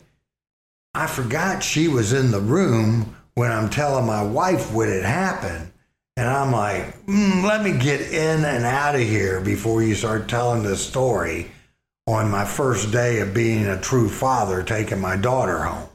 I 0.96 1.08
forgot 1.08 1.62
she 1.62 1.88
was 1.88 2.14
in 2.14 2.32
the 2.32 2.40
room 2.40 3.16
when 3.36 3.52
I'm 3.52 3.70
telling 3.70 4.08
my 4.08 4.24
wife 4.24 4.74
what 4.74 4.88
had 4.88 5.04
happened. 5.04 5.72
And 6.18 6.28
I'm 6.28 6.52
like, 6.52 7.06
mm, 7.06 7.44
let 7.44 7.62
me 7.62 7.78
get 7.78 8.00
in 8.00 8.46
and 8.46 8.64
out 8.64 8.96
of 8.96 9.02
here 9.02 9.42
before 9.42 9.84
you 9.84 9.94
start 9.94 10.30
telling 10.30 10.64
the 10.64 10.78
story 10.78 11.52
on 12.08 12.32
my 12.32 12.46
first 12.46 12.92
day 12.92 13.20
of 13.20 13.34
being 13.34 13.66
a 13.66 13.80
true 13.82 14.08
father, 14.08 14.64
taking 14.64 15.00
my 15.00 15.18
daughter 15.18 15.64
home. 15.64 15.90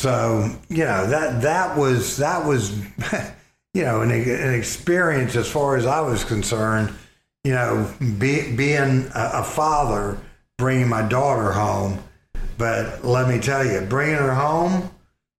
So 0.00 0.50
you 0.70 0.84
know 0.84 1.06
that 1.08 1.42
that 1.42 1.76
was 1.76 2.16
that 2.16 2.46
was 2.46 2.74
you 3.74 3.82
know 3.82 4.00
an, 4.00 4.10
an 4.10 4.54
experience 4.54 5.36
as 5.36 5.46
far 5.46 5.76
as 5.76 5.84
I 5.84 6.00
was 6.00 6.24
concerned. 6.24 6.94
You 7.44 7.52
know, 7.52 7.94
be, 8.18 8.56
being 8.56 9.10
a, 9.14 9.30
a 9.34 9.44
father, 9.44 10.16
bringing 10.56 10.88
my 10.88 11.02
daughter 11.02 11.52
home, 11.52 12.02
but 12.56 13.04
let 13.04 13.28
me 13.28 13.40
tell 13.40 13.62
you, 13.62 13.82
bringing 13.82 14.16
her 14.16 14.34
home 14.34 14.90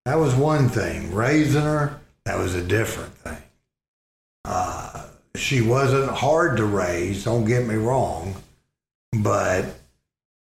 that 0.06 0.20
was 0.20 0.36
one 0.36 0.70
thing. 0.70 1.12
Raising 1.12 1.64
her 1.64 2.00
that 2.26 2.38
was 2.38 2.54
a 2.54 2.64
different 2.64 3.16
thing. 3.16 3.42
Uh, 4.46 5.08
she 5.36 5.62
wasn't 5.62 6.12
hard 6.12 6.58
to 6.58 6.66
raise. 6.66 7.24
Don't 7.24 7.46
get 7.46 7.66
me 7.66 7.76
wrong, 7.76 8.36
but 9.12 9.66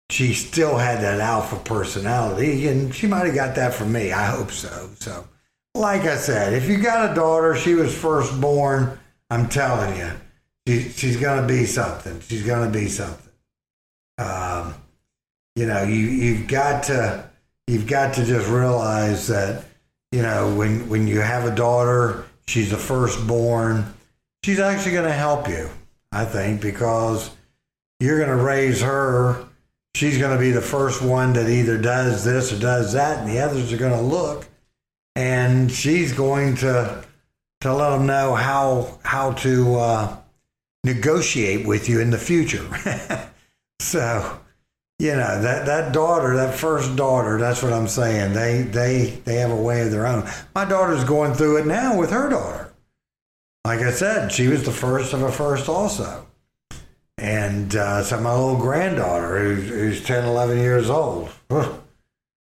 she 0.10 0.34
still 0.34 0.78
had 0.78 1.02
that 1.02 1.20
alpha 1.20 1.58
personality, 1.58 2.68
and 2.68 2.94
she 2.94 3.08
might 3.08 3.26
have 3.26 3.36
got 3.36 3.56
that 3.56 3.74
from 3.74 3.92
me. 3.92 4.12
I 4.12 4.26
hope 4.26 4.52
so. 4.52 4.90
So, 5.00 5.28
like 5.76 6.02
I 6.02 6.18
said, 6.18 6.54
if 6.54 6.68
you 6.68 6.80
got 6.80 7.12
a 7.12 7.16
daughter, 7.16 7.56
she 7.56 7.76
was 7.76 7.96
first 7.96 8.40
born. 8.42 9.00
I'm 9.30 9.48
telling 9.48 9.98
you, 9.98 10.12
she, 10.68 10.90
she's 10.90 11.18
gonna 11.18 11.48
be 11.48 11.66
something. 11.66 12.20
She's 12.22 12.46
gonna 12.46 12.72
be 12.72 12.88
something. 12.88 13.32
Um, 14.18 14.74
you 15.56 15.68
know, 15.68 15.84
you 15.84 15.96
you've 15.96 16.48
got 16.48 16.84
to 16.84 17.30
you've 17.68 17.88
got 17.88 18.16
to 18.16 18.26
just 18.26 18.50
realize 18.50 19.28
that 19.28 19.64
you 20.12 20.24
know 20.24 20.56
when 20.56 20.90
when 20.90 21.08
you 21.08 21.20
have 21.20 21.46
a 21.46 21.56
daughter, 21.56 22.26
she's 22.48 22.72
the 22.72 22.78
firstborn. 22.78 23.94
She's 24.44 24.60
actually 24.60 24.94
to 25.04 25.14
help 25.14 25.48
you, 25.48 25.70
I 26.12 26.26
think, 26.26 26.62
because 26.62 27.30
you're 28.00 28.26
to 28.26 28.44
raise 28.44 28.82
her 28.82 29.46
she's 29.96 30.18
going 30.18 30.36
to 30.36 30.40
be 30.40 30.52
the 30.52 30.62
first 30.62 31.02
one 31.02 31.34
that 31.34 31.50
either 31.50 31.78
does 31.78 32.24
this 32.24 32.54
or 32.54 32.60
does 32.60 32.94
that, 32.94 33.20
and 33.20 33.30
the 33.30 33.40
others 33.40 33.72
are 33.74 33.78
going 33.78 33.92
to 33.92 34.02
look, 34.02 34.48
and 35.16 35.72
she's 35.72 36.14
going 36.14 36.56
to 36.58 37.04
to 37.62 37.74
let 37.74 37.90
them 37.90 38.06
know 38.06 38.36
how 38.36 39.00
how 39.04 39.34
to 39.34 39.76
uh, 39.76 40.18
negotiate 40.84 41.68
with 41.68 41.90
you 41.90 42.00
in 42.00 42.10
the 42.10 42.18
future. 42.18 42.66
so, 43.80 44.40
you 44.98 45.12
know 45.12 45.42
that 45.42 45.66
that 45.66 45.94
daughter, 45.94 46.36
that 46.38 46.56
first 46.56 46.96
daughter, 46.96 47.38
that's 47.38 47.62
what 47.62 47.74
I'm 47.74 47.88
saying. 47.88 48.34
They 48.34 48.62
they 48.62 49.22
they 49.26 49.36
have 49.36 49.52
a 49.52 49.56
way 49.56 49.82
of 49.82 49.92
their 49.92 50.08
own. 50.08 50.28
My 50.56 50.66
daughter's 50.66 51.04
going 51.04 51.34
through 51.34 51.58
it 51.58 51.66
now 51.66 51.98
with 51.98 52.12
her 52.12 52.30
daughter. 52.30 52.74
Like 53.66 53.82
I 53.82 53.92
said, 53.92 54.32
she 54.32 54.48
was 54.48 54.64
the 54.64 54.72
first 54.72 55.14
of 55.14 55.22
a 55.22 55.32
first 55.32 55.68
also. 55.68 56.26
And 57.20 57.76
uh, 57.76 58.02
so 58.04 58.18
my 58.22 58.32
little 58.32 58.58
granddaughter, 58.58 59.40
who's, 59.40 59.68
who's 59.68 60.04
10, 60.04 60.24
11 60.24 60.58
years 60.58 60.90
old, 60.90 61.30
you 61.52 61.74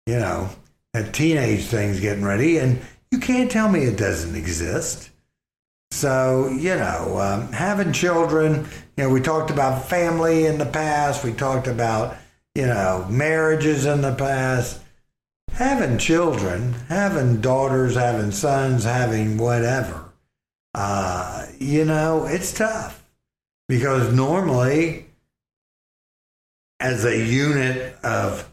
know, 0.07 0.49
that 0.93 1.13
teenage 1.13 1.65
thing's 1.65 1.99
getting 1.99 2.25
ready, 2.25 2.57
and 2.57 2.81
you 3.11 3.19
can't 3.19 3.51
tell 3.51 3.69
me 3.69 3.83
it 3.83 3.99
doesn't 3.99 4.35
exist. 4.35 5.11
So, 5.91 6.47
you 6.47 6.75
know, 6.75 7.19
um, 7.19 7.51
having 7.51 7.93
children, 7.93 8.67
you 8.97 9.03
know, 9.03 9.09
we 9.11 9.21
talked 9.21 9.51
about 9.51 9.85
family 9.85 10.47
in 10.47 10.57
the 10.57 10.65
past, 10.65 11.23
we 11.23 11.33
talked 11.33 11.67
about, 11.67 12.17
you 12.55 12.65
know, 12.65 13.05
marriages 13.11 13.85
in 13.85 14.01
the 14.01 14.15
past. 14.15 14.79
Having 15.51 15.99
children, 15.99 16.73
having 16.89 17.41
daughters, 17.41 17.93
having 17.93 18.31
sons, 18.31 18.85
having 18.85 19.37
whatever, 19.37 20.11
uh, 20.73 21.45
you 21.59 21.85
know, 21.85 22.25
it's 22.25 22.51
tough 22.51 23.02
because 23.67 24.13
normally, 24.13 25.05
as 26.79 27.05
a 27.05 27.17
unit 27.17 27.95
of 28.03 28.49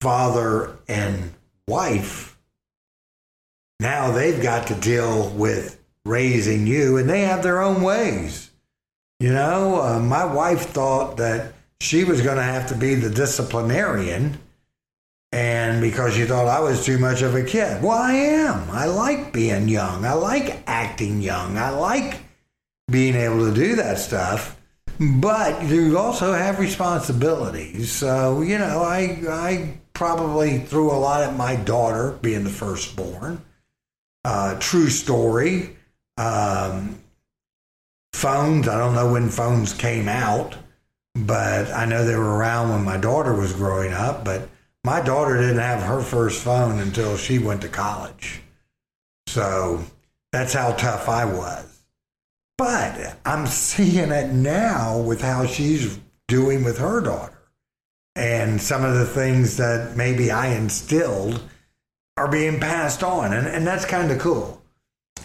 father 0.00 0.76
and 0.88 1.32
wife, 1.66 2.38
now 3.80 4.12
they've 4.12 4.42
got 4.42 4.68
to 4.68 4.74
deal 4.74 5.30
with 5.30 5.82
raising 6.04 6.66
you 6.66 6.96
and 6.96 7.08
they 7.08 7.22
have 7.22 7.42
their 7.42 7.60
own 7.60 7.82
ways. 7.82 8.50
You 9.20 9.32
know, 9.32 9.80
uh, 9.80 10.00
my 10.00 10.24
wife 10.24 10.66
thought 10.68 11.16
that 11.16 11.54
she 11.80 12.04
was 12.04 12.20
going 12.20 12.36
to 12.36 12.42
have 12.42 12.68
to 12.68 12.74
be 12.74 12.94
the 12.94 13.10
disciplinarian. 13.10 14.38
And 15.32 15.80
because 15.80 16.14
she 16.14 16.24
thought 16.24 16.46
I 16.46 16.60
was 16.60 16.84
too 16.84 16.98
much 16.98 17.22
of 17.22 17.34
a 17.34 17.42
kid. 17.42 17.82
Well, 17.82 17.98
I 17.98 18.12
am. 18.12 18.70
I 18.70 18.86
like 18.86 19.32
being 19.32 19.68
young. 19.68 20.04
I 20.04 20.12
like 20.12 20.62
acting 20.66 21.20
young. 21.20 21.58
I 21.58 21.70
like 21.70 22.20
being 22.90 23.14
able 23.14 23.46
to 23.46 23.54
do 23.54 23.76
that 23.76 23.98
stuff. 23.98 24.60
But 25.00 25.64
you 25.64 25.98
also 25.98 26.32
have 26.32 26.60
responsibilities. 26.60 27.90
So, 27.90 28.42
you 28.42 28.58
know, 28.58 28.82
I, 28.82 29.22
I 29.28 29.78
probably 29.92 30.58
threw 30.58 30.90
a 30.90 30.94
lot 30.94 31.22
at 31.22 31.36
my 31.36 31.56
daughter 31.56 32.16
being 32.22 32.44
the 32.44 32.50
firstborn. 32.50 33.42
Uh, 34.24 34.56
true 34.60 34.88
story. 34.88 35.76
Um, 36.16 37.00
phones, 38.12 38.68
I 38.68 38.78
don't 38.78 38.94
know 38.94 39.12
when 39.12 39.28
phones 39.28 39.72
came 39.72 40.08
out, 40.08 40.56
but 41.14 41.72
I 41.72 41.86
know 41.86 42.04
they 42.04 42.16
were 42.16 42.36
around 42.36 42.70
when 42.70 42.84
my 42.84 42.96
daughter 42.96 43.34
was 43.34 43.52
growing 43.52 43.92
up. 43.92 44.24
But 44.24 44.48
my 44.84 45.00
daughter 45.00 45.36
didn't 45.36 45.58
have 45.58 45.82
her 45.82 46.02
first 46.02 46.42
phone 46.42 46.78
until 46.78 47.16
she 47.16 47.38
went 47.38 47.62
to 47.62 47.68
college. 47.68 48.42
So 49.26 49.82
that's 50.30 50.52
how 50.52 50.72
tough 50.72 51.08
I 51.08 51.24
was. 51.24 51.73
But 52.56 53.18
I'm 53.24 53.46
seeing 53.46 54.10
it 54.10 54.32
now 54.32 54.98
with 54.98 55.20
how 55.20 55.46
she's 55.46 55.98
doing 56.28 56.64
with 56.64 56.78
her 56.78 57.00
daughter. 57.00 57.38
And 58.16 58.60
some 58.60 58.84
of 58.84 58.94
the 58.94 59.06
things 59.06 59.56
that 59.56 59.96
maybe 59.96 60.30
I 60.30 60.54
instilled 60.54 61.42
are 62.16 62.30
being 62.30 62.60
passed 62.60 63.02
on. 63.02 63.32
And, 63.32 63.46
and 63.46 63.66
that's 63.66 63.84
kind 63.84 64.10
of 64.12 64.20
cool. 64.20 64.62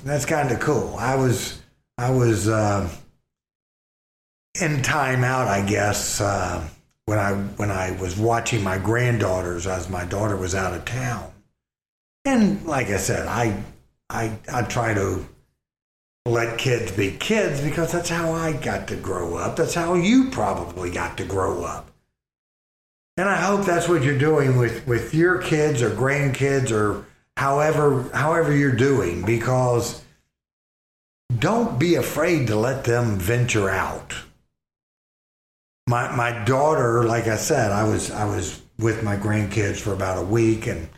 That's 0.03 0.25
kind 0.25 0.51
of 0.51 0.59
cool. 0.59 0.95
I 0.97 1.15
was, 1.15 1.61
I 1.97 2.09
was 2.09 2.47
uh, 2.47 2.89
in 4.59 4.77
timeout, 4.77 5.47
I 5.47 5.65
guess, 5.67 6.19
uh, 6.19 6.67
when 7.05 7.19
I 7.19 7.33
when 7.33 7.71
I 7.71 7.91
was 7.99 8.17
watching 8.17 8.63
my 8.63 8.77
granddaughters 8.77 9.65
as 9.65 9.89
my 9.89 10.05
daughter 10.05 10.37
was 10.37 10.53
out 10.53 10.73
of 10.73 10.85
town. 10.85 11.31
And 12.23 12.65
like 12.65 12.87
I 12.89 12.97
said, 12.97 13.27
I 13.27 13.63
I 14.09 14.37
I 14.51 14.61
try 14.61 14.93
to 14.93 15.25
let 16.29 16.57
kids 16.57 16.91
be 16.91 17.11
kids 17.11 17.61
because 17.61 17.91
that's 17.91 18.09
how 18.09 18.31
I 18.31 18.53
got 18.53 18.87
to 18.89 18.95
grow 18.95 19.35
up. 19.35 19.55
That's 19.55 19.73
how 19.73 19.95
you 19.95 20.29
probably 20.29 20.91
got 20.91 21.17
to 21.17 21.25
grow 21.25 21.63
up. 21.63 21.89
And 23.17 23.27
I 23.27 23.35
hope 23.35 23.65
that's 23.65 23.89
what 23.89 24.03
you're 24.03 24.17
doing 24.17 24.57
with, 24.57 24.87
with 24.87 25.13
your 25.13 25.41
kids 25.41 25.81
or 25.81 25.89
grandkids 25.89 26.71
or 26.71 27.05
however 27.39 28.09
however 28.13 28.53
you're 28.53 28.75
doing 28.75 29.25
because 29.25 30.01
don't 31.37 31.79
be 31.79 31.95
afraid 31.95 32.47
to 32.47 32.55
let 32.57 32.83
them 32.83 33.17
venture 33.17 33.69
out. 33.69 34.13
My 35.87 36.13
my 36.15 36.43
daughter, 36.43 37.05
like 37.05 37.27
I 37.27 37.37
said, 37.37 37.71
I 37.71 37.83
was 37.83 38.11
I 38.11 38.25
was 38.25 38.61
with 38.77 39.03
my 39.03 39.15
grandkids 39.15 39.77
for 39.77 39.93
about 39.93 40.17
a 40.17 40.25
week, 40.25 40.67
and 40.67 40.89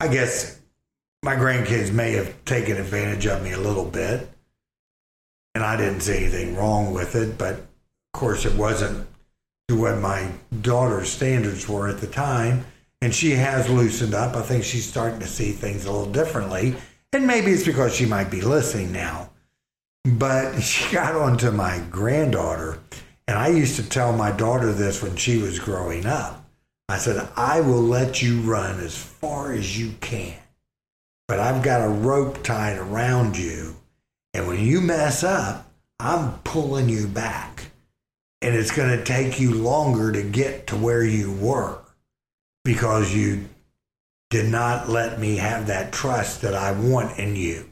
I 0.00 0.08
guess 0.08 0.58
my 1.22 1.36
grandkids 1.36 1.92
may 1.92 2.12
have 2.12 2.44
taken 2.44 2.76
advantage 2.76 3.26
of 3.26 3.42
me 3.42 3.52
a 3.52 3.60
little 3.60 3.84
bit, 3.84 4.28
and 5.54 5.64
I 5.64 5.76
didn't 5.76 6.00
see 6.00 6.16
anything 6.16 6.56
wrong 6.56 6.92
with 6.92 7.14
it. 7.14 7.38
But 7.38 7.54
of 7.54 7.66
course, 8.12 8.44
it 8.44 8.54
wasn't 8.54 9.06
to 9.68 9.80
what 9.80 9.98
my 9.98 10.28
daughter's 10.60 11.10
standards 11.10 11.68
were 11.68 11.88
at 11.88 11.98
the 11.98 12.06
time, 12.06 12.64
and 13.00 13.14
she 13.14 13.32
has 13.32 13.68
loosened 13.68 14.14
up. 14.14 14.36
I 14.36 14.42
think 14.42 14.64
she's 14.64 14.88
starting 14.88 15.20
to 15.20 15.26
see 15.26 15.52
things 15.52 15.84
a 15.84 15.92
little 15.92 16.12
differently, 16.12 16.74
and 17.12 17.26
maybe 17.26 17.52
it's 17.52 17.66
because 17.66 17.94
she 17.94 18.06
might 18.06 18.30
be 18.30 18.40
listening 18.40 18.92
now. 18.92 19.30
But 20.04 20.60
she 20.62 20.92
got 20.92 21.14
onto 21.14 21.50
my 21.50 21.82
granddaughter, 21.90 22.78
and 23.28 23.38
I 23.38 23.48
used 23.48 23.76
to 23.76 23.88
tell 23.88 24.12
my 24.12 24.32
daughter 24.32 24.72
this 24.72 25.02
when 25.02 25.16
she 25.16 25.38
was 25.38 25.58
growing 25.58 26.06
up. 26.06 26.44
I 26.88 26.98
said, 26.98 27.26
I 27.36 27.60
will 27.60 27.80
let 27.80 28.20
you 28.20 28.40
run 28.40 28.80
as 28.80 28.96
far 28.96 29.52
as 29.52 29.78
you 29.78 29.92
can 30.00 30.34
but 31.32 31.40
I've 31.40 31.62
got 31.62 31.80
a 31.80 31.88
rope 31.88 32.44
tied 32.44 32.76
around 32.76 33.38
you. 33.38 33.74
And 34.34 34.46
when 34.46 34.64
you 34.64 34.80
mess 34.80 35.22
up, 35.22 35.70
I'm 35.98 36.38
pulling 36.44 36.88
you 36.88 37.06
back. 37.06 37.70
And 38.40 38.54
it's 38.54 38.74
going 38.74 38.96
to 38.96 39.04
take 39.04 39.38
you 39.38 39.54
longer 39.54 40.10
to 40.12 40.22
get 40.22 40.68
to 40.68 40.76
where 40.76 41.04
you 41.04 41.32
were 41.32 41.78
because 42.64 43.14
you 43.14 43.48
did 44.30 44.50
not 44.50 44.88
let 44.88 45.20
me 45.20 45.36
have 45.36 45.66
that 45.66 45.92
trust 45.92 46.42
that 46.42 46.54
I 46.54 46.72
want 46.72 47.18
in 47.18 47.36
you. 47.36 47.68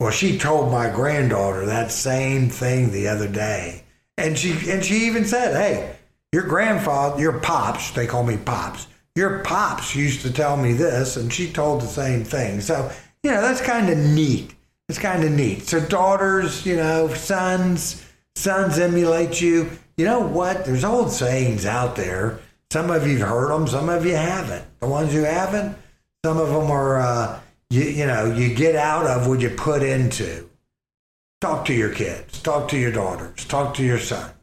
Well, 0.00 0.10
she 0.10 0.38
told 0.38 0.72
my 0.72 0.90
granddaughter 0.90 1.66
that 1.66 1.92
same 1.92 2.48
thing 2.48 2.90
the 2.90 3.08
other 3.08 3.28
day. 3.28 3.84
And 4.18 4.36
she 4.36 4.70
and 4.70 4.84
she 4.84 5.06
even 5.06 5.24
said, 5.24 5.54
"Hey, 5.54 5.96
your 6.32 6.42
grandfather, 6.44 7.20
your 7.20 7.38
pops, 7.38 7.92
they 7.92 8.06
call 8.06 8.24
me 8.24 8.36
pops 8.36 8.88
your 9.14 9.40
pops 9.40 9.94
used 9.94 10.22
to 10.22 10.32
tell 10.32 10.56
me 10.56 10.72
this, 10.72 11.16
and 11.16 11.32
she 11.32 11.52
told 11.52 11.82
the 11.82 11.86
same 11.86 12.24
thing. 12.24 12.60
So, 12.60 12.90
you 13.22 13.30
know, 13.30 13.42
that's 13.42 13.60
kind 13.60 13.90
of 13.90 13.98
neat. 13.98 14.54
It's 14.92 14.98
kind 14.98 15.24
of 15.24 15.32
neat. 15.32 15.62
So, 15.62 15.80
daughters, 15.80 16.66
you 16.66 16.76
know, 16.76 17.08
sons, 17.14 18.06
sons 18.34 18.78
emulate 18.78 19.40
you. 19.40 19.70
You 19.96 20.04
know 20.04 20.20
what? 20.20 20.66
There's 20.66 20.84
old 20.84 21.10
sayings 21.10 21.64
out 21.64 21.96
there. 21.96 22.40
Some 22.70 22.90
of 22.90 23.06
you've 23.06 23.22
heard 23.22 23.52
them, 23.52 23.66
some 23.66 23.88
of 23.88 24.04
you 24.04 24.16
haven't. 24.16 24.66
The 24.80 24.86
ones 24.86 25.14
you 25.14 25.22
haven't, 25.22 25.78
some 26.22 26.36
of 26.36 26.50
them 26.50 26.70
are, 26.70 27.00
uh, 27.00 27.40
you, 27.70 27.84
you 27.84 28.06
know, 28.06 28.34
you 28.34 28.54
get 28.54 28.76
out 28.76 29.06
of 29.06 29.26
what 29.26 29.40
you 29.40 29.48
put 29.48 29.82
into. 29.82 30.46
Talk 31.40 31.64
to 31.64 31.72
your 31.72 31.94
kids, 31.94 32.42
talk 32.42 32.68
to 32.68 32.78
your 32.78 32.92
daughters, 32.92 33.46
talk 33.46 33.72
to 33.76 33.82
your 33.82 33.98
sons. 33.98 34.34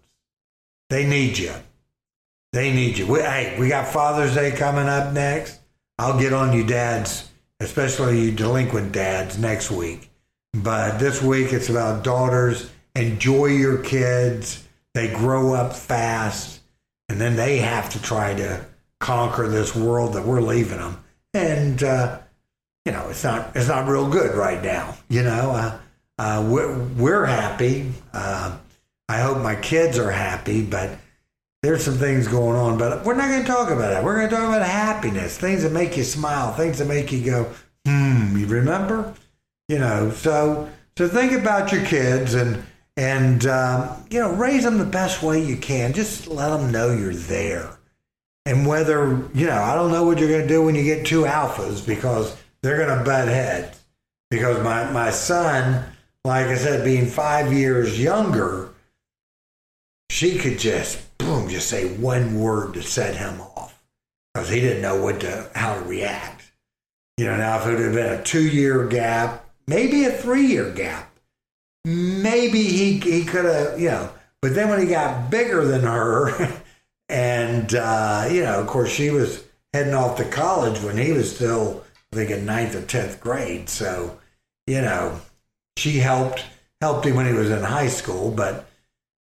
They 0.89 1.05
need 1.05 1.37
you. 1.37 1.53
They 2.53 2.73
need 2.73 2.97
you. 2.97 3.05
We, 3.05 3.19
hey, 3.19 3.55
we 3.59 3.69
got 3.69 3.87
Father's 3.87 4.33
Day 4.33 4.49
coming 4.49 4.87
up 4.87 5.13
next. 5.13 5.59
I'll 5.99 6.19
get 6.19 6.33
on 6.33 6.57
you 6.57 6.63
dads, 6.63 7.29
especially 7.59 8.19
you 8.19 8.31
delinquent 8.31 8.93
dads, 8.93 9.37
next 9.37 9.69
week. 9.69 10.08
But 10.63 10.99
this 10.99 11.21
week 11.21 11.53
it's 11.53 11.69
about 11.69 12.03
daughters. 12.03 12.69
Enjoy 12.95 13.47
your 13.47 13.83
kids. 13.83 14.67
They 14.93 15.07
grow 15.13 15.53
up 15.53 15.75
fast, 15.75 16.61
and 17.07 17.21
then 17.21 17.35
they 17.35 17.57
have 17.57 17.89
to 17.91 18.01
try 18.01 18.33
to 18.33 18.65
conquer 18.99 19.47
this 19.47 19.75
world 19.75 20.13
that 20.13 20.25
we're 20.25 20.41
leaving 20.41 20.79
them. 20.79 21.03
And 21.33 21.81
uh, 21.83 22.19
you 22.85 22.91
know, 22.91 23.09
it's 23.09 23.23
not 23.23 23.55
it's 23.55 23.67
not 23.67 23.87
real 23.87 24.09
good 24.09 24.35
right 24.35 24.61
now. 24.63 24.97
You 25.09 25.23
know, 25.23 25.51
uh, 25.51 25.79
uh, 26.17 26.45
we're, 26.45 26.77
we're 26.97 27.25
happy. 27.25 27.91
Uh, 28.11 28.57
I 29.07 29.19
hope 29.21 29.37
my 29.37 29.55
kids 29.55 29.97
are 29.97 30.11
happy, 30.11 30.63
but 30.63 30.97
there's 31.63 31.83
some 31.83 31.95
things 31.95 32.27
going 32.27 32.57
on, 32.57 32.77
but 32.77 33.05
we're 33.05 33.15
not 33.15 33.29
going 33.29 33.41
to 33.41 33.47
talk 33.47 33.69
about 33.69 33.89
that. 33.89 34.03
We're 34.03 34.17
going 34.17 34.29
to 34.29 34.35
talk 34.35 34.45
about 34.45 34.67
happiness, 34.67 35.37
things 35.37 35.63
that 35.63 35.71
make 35.71 35.95
you 35.95 36.03
smile, 36.03 36.53
things 36.53 36.77
that 36.79 36.87
make 36.87 37.11
you 37.11 37.23
go, 37.23 37.51
hmm, 37.85 38.37
you 38.37 38.47
remember? 38.47 39.13
You 39.69 39.77
know, 39.77 40.09
so 40.09 40.67
so 40.97 41.07
think 41.07 41.31
about 41.31 41.71
your 41.71 41.85
kids 41.85 42.33
and 42.33 42.61
and 42.97 43.45
um, 43.45 44.03
you 44.09 44.19
know 44.19 44.33
raise 44.33 44.63
them 44.63 44.79
the 44.79 44.83
best 44.83 45.23
way 45.23 45.41
you 45.41 45.55
can. 45.55 45.93
Just 45.93 46.27
let 46.27 46.49
them 46.49 46.71
know 46.71 46.91
you're 46.91 47.13
there. 47.13 47.77
And 48.45 48.65
whether 48.65 49.29
you 49.33 49.45
know, 49.45 49.61
I 49.61 49.75
don't 49.75 49.91
know 49.91 50.03
what 50.03 50.17
you're 50.17 50.27
going 50.27 50.41
to 50.41 50.47
do 50.47 50.65
when 50.65 50.73
you 50.73 50.83
get 50.83 51.05
two 51.05 51.21
alphas 51.21 51.85
because 51.85 52.35
they're 52.61 52.83
going 52.83 52.97
to 52.97 53.05
butt 53.05 53.27
heads. 53.27 53.79
Because 54.31 54.61
my 54.63 54.91
my 54.91 55.11
son, 55.11 55.85
like 56.25 56.47
I 56.47 56.55
said, 56.55 56.83
being 56.83 57.05
five 57.05 57.53
years 57.53 58.01
younger, 58.01 58.73
she 60.09 60.39
could 60.39 60.57
just 60.57 61.15
boom, 61.19 61.47
just 61.47 61.69
say 61.69 61.95
one 61.97 62.39
word 62.39 62.73
to 62.73 62.81
set 62.81 63.15
him 63.15 63.39
off 63.39 63.79
because 64.33 64.49
he 64.49 64.61
didn't 64.61 64.81
know 64.81 65.01
what 65.01 65.19
to 65.21 65.49
how 65.53 65.75
to 65.75 65.81
react. 65.81 66.51
You 67.17 67.25
know, 67.25 67.37
now 67.37 67.59
if 67.59 67.67
it 67.67 67.79
had 67.79 67.93
been 67.93 68.19
a 68.19 68.23
two 68.23 68.47
year 68.47 68.87
gap, 68.87 69.45
maybe 69.69 70.05
a 70.05 70.11
three 70.11 70.47
year 70.47 70.71
gap, 70.71 71.15
maybe 71.85 72.61
he 72.63 72.99
he 72.99 73.23
could 73.23 73.45
have, 73.45 73.79
you 73.79 73.89
know. 73.89 74.11
But 74.41 74.55
then 74.55 74.69
when 74.69 74.81
he 74.81 74.87
got 74.87 75.29
bigger 75.29 75.65
than 75.65 75.81
her, 75.81 76.61
and 77.09 77.73
uh, 77.73 78.27
you 78.29 78.41
know, 78.41 78.59
of 78.59 78.67
course, 78.67 78.89
she 78.89 79.11
was 79.11 79.45
heading 79.71 79.93
off 79.93 80.17
to 80.17 80.25
college 80.25 80.81
when 80.81 80.97
he 80.97 81.11
was 81.11 81.33
still, 81.33 81.83
I 82.11 82.15
think, 82.15 82.31
in 82.31 82.45
ninth 82.45 82.75
or 82.75 82.81
tenth 82.81 83.21
grade. 83.21 83.69
So, 83.69 84.19
you 84.65 84.81
know, 84.81 85.21
she 85.77 85.99
helped 85.99 86.43
helped 86.81 87.05
him 87.05 87.15
when 87.15 87.27
he 87.27 87.33
was 87.33 87.51
in 87.51 87.61
high 87.61 87.89
school, 87.89 88.31
but 88.31 88.67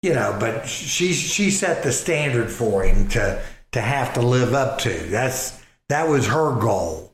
you 0.01 0.13
know, 0.13 0.35
but 0.39 0.65
she 0.65 1.13
she 1.13 1.51
set 1.51 1.83
the 1.83 1.91
standard 1.91 2.49
for 2.49 2.83
him 2.83 3.09
to 3.09 3.43
to 3.73 3.81
have 3.81 4.13
to 4.13 4.21
live 4.21 4.53
up 4.53 4.79
to. 4.79 4.89
That's 4.89 5.61
that 5.89 6.07
was 6.07 6.27
her 6.27 6.55
goal. 6.59 7.08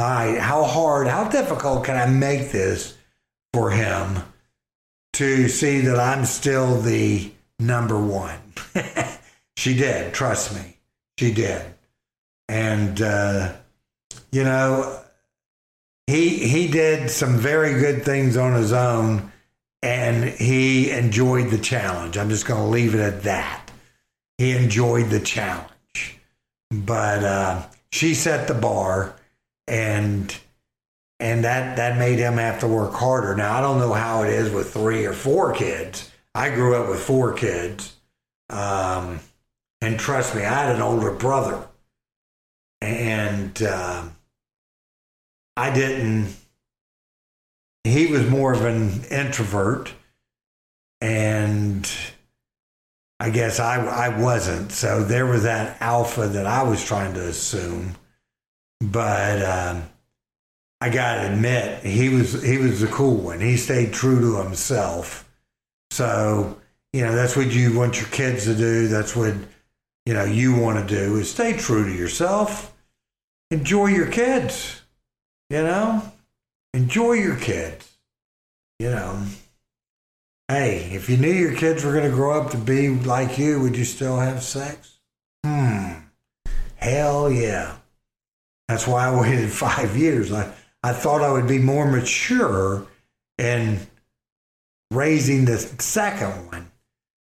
Right, 0.00 0.38
how 0.38 0.64
hard, 0.64 1.08
how 1.08 1.28
difficult 1.28 1.84
can 1.84 1.94
I 1.94 2.06
make 2.06 2.52
this 2.52 2.96
for 3.52 3.70
him 3.70 4.22
to 5.12 5.46
see 5.46 5.80
that 5.80 6.00
I'm 6.00 6.24
still 6.24 6.80
the 6.80 7.30
number 7.58 8.00
one? 8.00 8.38
she 9.58 9.76
did, 9.76 10.14
trust 10.14 10.54
me, 10.54 10.78
she 11.18 11.34
did, 11.34 11.62
and 12.48 13.02
uh, 13.02 13.52
you 14.32 14.42
know, 14.42 15.02
he 16.06 16.48
he 16.48 16.68
did 16.68 17.10
some 17.10 17.36
very 17.36 17.78
good 17.78 18.02
things 18.02 18.38
on 18.38 18.54
his 18.54 18.72
own 18.72 19.30
and 19.82 20.24
he 20.24 20.92
enjoyed 20.92 21.50
the 21.50 21.58
challenge. 21.58 22.16
I'm 22.16 22.30
just 22.30 22.46
going 22.46 22.62
to 22.62 22.68
leave 22.68 22.94
it 22.94 23.00
at 23.00 23.24
that. 23.24 23.70
He 24.38 24.52
enjoyed 24.52 25.10
the 25.10 25.20
challenge, 25.20 26.18
but 26.70 27.22
uh, 27.22 27.66
she 27.92 28.14
set 28.14 28.48
the 28.48 28.54
bar, 28.54 29.14
and 29.70 30.36
and 31.20 31.44
that 31.44 31.76
that 31.76 31.98
made 31.98 32.18
him 32.18 32.34
have 32.34 32.60
to 32.60 32.68
work 32.68 32.92
harder. 32.92 33.34
Now 33.34 33.56
I 33.56 33.60
don't 33.60 33.78
know 33.78 33.92
how 33.92 34.24
it 34.24 34.30
is 34.30 34.52
with 34.52 34.72
three 34.72 35.06
or 35.06 35.12
four 35.12 35.54
kids. 35.54 36.10
I 36.34 36.50
grew 36.50 36.76
up 36.76 36.88
with 36.88 37.00
four 37.00 37.32
kids, 37.32 37.96
um, 38.50 39.20
and 39.80 39.98
trust 39.98 40.34
me, 40.34 40.42
I 40.42 40.66
had 40.66 40.74
an 40.74 40.82
older 40.82 41.12
brother, 41.12 41.66
and 42.80 43.62
uh, 43.62 44.04
I 45.56 45.72
didn't 45.72 46.34
he 47.84 48.06
was 48.06 48.28
more 48.28 48.52
of 48.52 48.64
an 48.64 49.04
introvert 49.10 49.92
and 51.00 51.90
I 53.18 53.30
guess 53.30 53.60
I, 53.60 53.84
I 53.84 54.20
wasn't. 54.20 54.72
So 54.72 55.04
there 55.04 55.26
was 55.26 55.42
that 55.42 55.80
alpha 55.80 56.26
that 56.28 56.46
I 56.46 56.62
was 56.62 56.84
trying 56.84 57.14
to 57.14 57.26
assume. 57.28 57.96
But 58.80 59.42
um, 59.42 59.82
I 60.80 60.88
got 60.88 61.16
to 61.16 61.32
admit, 61.32 61.84
he 61.84 62.08
was 62.08 62.42
he 62.42 62.58
was 62.58 62.80
the 62.80 62.86
cool 62.86 63.16
one. 63.16 63.40
He 63.40 63.56
stayed 63.56 63.92
true 63.92 64.20
to 64.20 64.42
himself. 64.42 65.28
So 65.90 66.58
you 66.92 67.02
know 67.02 67.14
that's 67.14 67.36
what 67.36 67.52
you 67.52 67.76
want 67.76 68.00
your 68.00 68.08
kids 68.08 68.44
to 68.44 68.54
do. 68.54 68.88
That's 68.88 69.14
what 69.14 69.34
you 70.06 70.14
know 70.14 70.24
you 70.24 70.56
want 70.56 70.88
to 70.88 70.94
do 70.94 71.16
is 71.16 71.30
stay 71.30 71.56
true 71.56 71.84
to 71.84 71.94
yourself. 71.94 72.74
Enjoy 73.50 73.86
your 73.86 74.10
kids. 74.10 74.80
You 75.50 75.64
know, 75.64 76.02
enjoy 76.72 77.14
your 77.14 77.36
kids. 77.36 77.86
You 78.78 78.90
know, 78.90 79.26
hey, 80.48 80.90
if 80.94 81.10
you 81.10 81.18
knew 81.18 81.32
your 81.32 81.54
kids 81.54 81.84
were 81.84 81.92
going 81.92 82.08
to 82.08 82.16
grow 82.16 82.40
up 82.40 82.52
to 82.52 82.56
be 82.56 82.88
like 82.88 83.36
you, 83.36 83.60
would 83.60 83.76
you 83.76 83.84
still 83.84 84.18
have 84.18 84.42
sex? 84.42 84.98
Hmm. 85.44 85.92
Hell 86.76 87.30
yeah. 87.30 87.76
That's 88.70 88.86
why 88.86 89.08
I 89.08 89.20
waited 89.20 89.50
five 89.68 89.96
years. 89.96 90.32
I, 90.32 90.52
I 90.82 90.92
thought 90.92 91.22
I 91.22 91.32
would 91.32 91.48
be 91.48 91.58
more 91.58 91.90
mature 91.90 92.86
in 93.36 93.80
raising 94.92 95.44
the 95.44 95.58
second 95.58 96.46
one. 96.46 96.70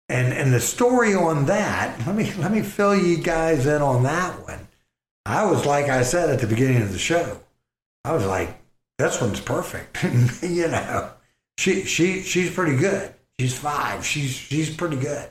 And 0.08 0.32
and 0.32 0.52
the 0.52 0.60
story 0.60 1.14
on 1.14 1.46
that, 1.46 2.06
let 2.06 2.14
me 2.14 2.32
let 2.34 2.52
me 2.52 2.60
fill 2.62 2.94
you 2.94 3.16
guys 3.16 3.66
in 3.66 3.80
on 3.82 4.02
that 4.04 4.46
one. 4.46 4.68
I 5.24 5.46
was 5.46 5.64
like 5.64 5.86
I 5.86 6.02
said 6.02 6.28
at 6.28 6.40
the 6.40 6.46
beginning 6.46 6.82
of 6.82 6.92
the 6.92 6.98
show, 6.98 7.40
I 8.04 8.12
was 8.12 8.26
like, 8.26 8.54
this 8.98 9.20
one's 9.20 9.40
perfect. 9.40 10.04
you 10.42 10.68
know, 10.68 11.10
she 11.56 11.84
she 11.84 12.20
she's 12.20 12.50
pretty 12.50 12.76
good. 12.76 13.14
She's 13.40 13.58
five. 13.58 14.04
She's 14.04 14.30
she's 14.30 14.74
pretty 14.76 14.96
good. 14.96 15.30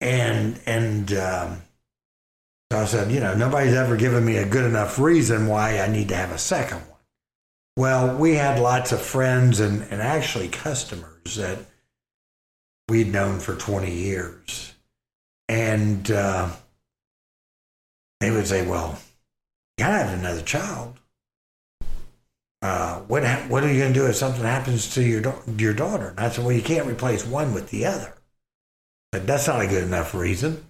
And 0.00 0.60
and 0.64 1.12
um, 1.12 1.62
I 2.76 2.84
said, 2.86 3.10
you 3.10 3.20
know, 3.20 3.34
nobody's 3.34 3.74
ever 3.74 3.96
given 3.96 4.24
me 4.24 4.36
a 4.36 4.48
good 4.48 4.64
enough 4.64 4.98
reason 4.98 5.46
why 5.46 5.80
I 5.80 5.88
need 5.88 6.08
to 6.08 6.16
have 6.16 6.32
a 6.32 6.38
second 6.38 6.78
one. 6.78 7.00
Well, 7.76 8.16
we 8.16 8.34
had 8.34 8.58
lots 8.58 8.92
of 8.92 9.00
friends 9.02 9.60
and, 9.60 9.82
and 9.90 10.00
actually 10.00 10.48
customers 10.48 11.36
that 11.36 11.58
we'd 12.88 13.12
known 13.12 13.40
for 13.40 13.54
20 13.54 13.92
years. 13.92 14.72
And 15.48 16.10
uh, 16.10 16.50
they 18.20 18.30
would 18.30 18.46
say, 18.46 18.66
well, 18.66 18.98
you 19.76 19.84
gotta 19.84 20.04
have 20.04 20.18
another 20.18 20.42
child. 20.42 20.98
Uh, 22.62 23.00
what, 23.00 23.24
ha- 23.24 23.44
what 23.48 23.62
are 23.62 23.72
you 23.72 23.78
going 23.78 23.92
to 23.92 23.98
do 24.00 24.06
if 24.06 24.16
something 24.16 24.42
happens 24.42 24.92
to 24.94 25.02
your, 25.02 25.20
da- 25.20 25.38
your 25.58 25.74
daughter? 25.74 26.08
And 26.08 26.20
I 26.20 26.30
said, 26.30 26.44
well, 26.44 26.54
you 26.54 26.62
can't 26.62 26.88
replace 26.88 27.24
one 27.24 27.52
with 27.52 27.70
the 27.70 27.84
other. 27.84 28.14
But 29.12 29.26
that's 29.26 29.46
not 29.46 29.60
a 29.60 29.68
good 29.68 29.84
enough 29.84 30.14
reason. 30.14 30.65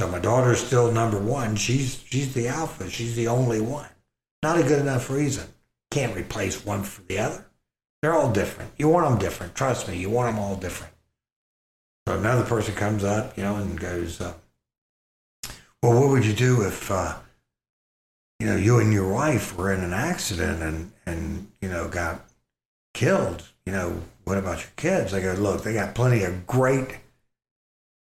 So 0.00 0.08
my 0.08 0.18
daughter's 0.20 0.64
still 0.64 0.92
number 0.92 1.18
one. 1.18 1.56
She's 1.56 2.02
she's 2.08 2.32
the 2.32 2.48
alpha. 2.48 2.88
She's 2.88 3.16
the 3.16 3.28
only 3.28 3.60
one. 3.60 3.88
Not 4.42 4.58
a 4.58 4.62
good 4.62 4.78
enough 4.78 5.10
reason. 5.10 5.48
Can't 5.90 6.16
replace 6.16 6.64
one 6.64 6.84
for 6.84 7.02
the 7.02 7.18
other. 7.18 7.46
They're 8.00 8.14
all 8.14 8.30
different. 8.30 8.70
You 8.76 8.88
want 8.88 9.08
them 9.08 9.18
different. 9.18 9.56
Trust 9.56 9.88
me. 9.88 9.96
You 9.96 10.10
want 10.10 10.32
them 10.32 10.42
all 10.42 10.54
different. 10.54 10.92
So 12.06 12.16
another 12.16 12.44
person 12.44 12.74
comes 12.74 13.02
up, 13.02 13.36
you 13.36 13.42
know, 13.42 13.56
and 13.56 13.78
goes, 13.78 14.20
uh, 14.20 14.34
"Well, 15.82 16.00
what 16.00 16.10
would 16.10 16.24
you 16.24 16.32
do 16.32 16.62
if, 16.62 16.90
uh, 16.90 17.18
you 18.38 18.46
know, 18.46 18.56
you 18.56 18.78
and 18.78 18.92
your 18.92 19.12
wife 19.12 19.56
were 19.56 19.72
in 19.72 19.80
an 19.80 19.92
accident 19.92 20.62
and 20.62 20.92
and 21.06 21.50
you 21.60 21.68
know 21.68 21.88
got 21.88 22.24
killed? 22.94 23.48
You 23.66 23.72
know, 23.72 24.02
what 24.24 24.38
about 24.38 24.60
your 24.60 24.70
kids?" 24.76 25.12
I 25.12 25.20
go, 25.20 25.32
"Look, 25.32 25.64
they 25.64 25.74
got 25.74 25.96
plenty 25.96 26.22
of 26.22 26.46
great 26.46 26.98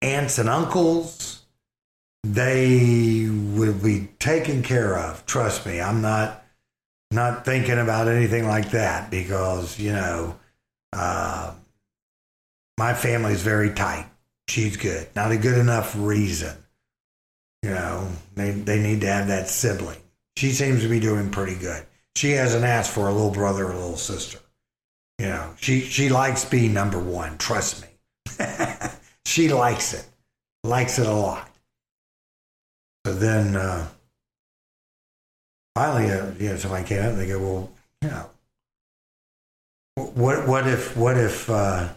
aunts 0.03 0.39
and 0.39 0.49
uncles." 0.49 1.38
They 2.35 3.29
will 3.31 3.73
be 3.73 4.09
taken 4.19 4.63
care 4.63 4.99
of. 4.99 5.25
Trust 5.25 5.67
me, 5.67 5.81
I'm 5.81 6.03
not 6.03 6.45
not 7.11 7.47
thinking 7.47 7.79
about 7.79 8.07
anything 8.07 8.47
like 8.47 8.73
that 8.73 9.11
because 9.11 9.79
you 9.79 9.93
know 9.93 10.39
uh, 10.93 11.55
my 12.77 12.93
family's 12.93 13.43
very 13.43 13.73
tight. 13.73 14.07
She's 14.49 14.77
good, 14.77 15.09
not 15.17 15.33
a 15.33 15.39
good 15.39 15.59
enough 15.59 15.95
reason. 15.97 16.55
You 17.63 17.71
know, 17.71 18.09
they 18.35 18.51
they 18.51 18.81
need 18.81 19.01
to 19.03 19.07
have 19.07 19.29
that 19.29 19.49
sibling. 19.49 19.99
She 20.37 20.51
seems 20.53 20.83
to 20.83 20.89
be 20.89 21.01
doing 21.01 21.31
pretty 21.31 21.57
good. 21.57 21.85
She 22.15 22.33
hasn't 22.33 22.65
asked 22.65 22.93
for 22.93 23.09
a 23.09 23.13
little 23.13 23.31
brother 23.31 23.67
or 23.67 23.73
a 23.73 23.79
little 23.79 23.97
sister. 23.97 24.39
You 25.19 25.29
know, 25.29 25.55
she 25.59 25.81
she 25.81 26.11
likes 26.11 26.45
being 26.45 26.75
number 26.75 26.99
one. 26.99 27.39
Trust 27.39 27.83
me, 27.83 27.89
she 29.25 29.49
likes 29.49 29.95
it, 29.95 30.07
likes 30.63 30.99
it 30.99 31.07
a 31.07 31.13
lot. 31.13 31.48
But 33.09 33.21
then 33.21 33.57
uh, 33.57 33.89
finally, 35.75 36.11
uh, 36.13 36.31
you 36.39 36.51
know, 36.51 36.57
somebody 36.59 36.85
came 36.85 37.03
up 37.03 37.13
and 37.13 37.19
they 37.19 37.27
go, 37.27 37.39
"Well, 37.39 37.71
you 38.03 38.09
know, 38.11 38.31
what 40.13 40.47
what 40.47 40.67
if 40.67 40.95
what 40.95 41.17
if 41.17 41.49
uh, 41.49 41.89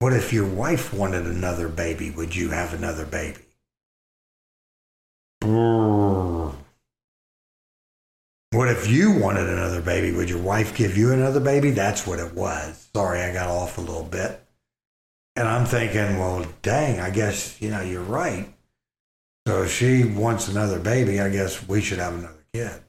what 0.00 0.12
if 0.12 0.34
your 0.34 0.46
wife 0.46 0.92
wanted 0.92 1.24
another 1.24 1.66
baby? 1.66 2.10
Would 2.10 2.36
you 2.36 2.50
have 2.50 2.74
another 2.74 3.06
baby?" 3.06 3.40
What 8.50 8.68
if 8.68 8.86
you 8.86 9.18
wanted 9.18 9.48
another 9.48 9.80
baby? 9.80 10.12
Would 10.12 10.28
your 10.28 10.42
wife 10.42 10.76
give 10.76 10.98
you 10.98 11.10
another 11.10 11.40
baby? 11.40 11.70
That's 11.70 12.06
what 12.06 12.18
it 12.18 12.34
was. 12.34 12.86
Sorry, 12.94 13.22
I 13.22 13.32
got 13.32 13.48
off 13.48 13.78
a 13.78 13.80
little 13.80 14.04
bit. 14.04 14.42
And 15.36 15.48
I'm 15.48 15.64
thinking, 15.64 16.18
well, 16.18 16.46
dang, 16.60 17.00
I 17.00 17.08
guess, 17.08 17.60
you 17.62 17.70
know, 17.70 17.80
you're 17.80 18.02
right. 18.02 18.53
So 19.46 19.62
if 19.62 19.72
she 19.72 20.04
wants 20.04 20.48
another 20.48 20.78
baby, 20.78 21.20
I 21.20 21.28
guess 21.28 21.66
we 21.68 21.80
should 21.80 21.98
have 21.98 22.14
another 22.14 22.44
kid. 22.52 22.80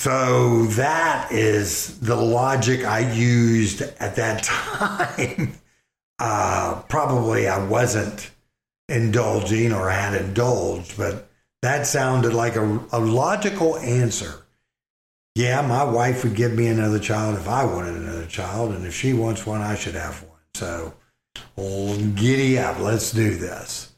So 0.00 0.64
that 0.64 1.32
is 1.32 1.98
the 2.00 2.16
logic 2.16 2.84
I 2.84 3.10
used 3.12 3.80
at 3.80 4.16
that 4.16 4.42
time. 4.42 5.54
Uh, 6.18 6.82
probably 6.88 7.48
I 7.48 7.64
wasn't 7.64 8.30
indulging 8.88 9.72
or 9.72 9.90
had 9.90 10.14
indulged, 10.14 10.96
but 10.96 11.30
that 11.62 11.86
sounded 11.86 12.34
like 12.34 12.56
a, 12.56 12.80
a 12.92 12.98
logical 12.98 13.78
answer. 13.78 14.44
Yeah, 15.34 15.62
my 15.62 15.82
wife 15.82 16.22
would 16.22 16.36
give 16.36 16.52
me 16.52 16.66
another 16.66 16.98
child 16.98 17.36
if 17.36 17.48
I 17.48 17.64
wanted 17.64 17.96
another 17.96 18.26
child, 18.26 18.72
and 18.72 18.86
if 18.86 18.94
she 18.94 19.12
wants 19.12 19.46
one, 19.46 19.62
I 19.62 19.74
should 19.74 19.94
have 19.94 20.22
one. 20.22 20.38
So 20.54 20.94
giddy 21.56 22.58
up, 22.58 22.78
let's 22.80 23.12
do 23.12 23.36
this. 23.36 23.92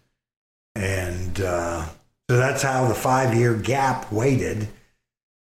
And 0.74 1.40
uh, 1.40 1.86
so 2.28 2.36
that's 2.36 2.62
how 2.62 2.86
the 2.88 2.94
five 2.94 3.34
year 3.34 3.54
gap 3.54 4.10
waited. 4.12 4.68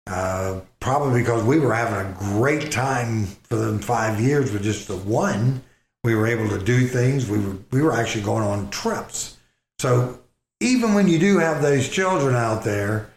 Uh, 0.05 0.59
probably 0.81 1.21
because 1.21 1.43
we 1.43 1.59
were 1.59 1.73
having 1.73 2.11
a 2.11 2.17
great 2.17 2.71
time 2.71 3.25
for 3.43 3.55
them 3.55 3.79
five 3.79 4.19
years 4.19 4.51
with 4.51 4.63
just 4.63 4.87
the 4.87 4.97
one. 4.97 5.61
We 6.03 6.13
were 6.15 6.27
able 6.27 6.49
to 6.49 6.63
do 6.63 6.87
things. 6.87 7.29
We 7.29 7.39
were 7.39 7.57
we 7.71 7.81
were 7.81 7.93
actually 7.93 8.23
going 8.23 8.43
on 8.43 8.69
trips. 8.69 9.37
So 9.79 10.19
even 10.59 10.93
when 10.93 11.07
you 11.07 11.19
do 11.19 11.37
have 11.37 11.61
those 11.61 11.87
children 11.87 12.35
out 12.35 12.63
there, 12.63 13.09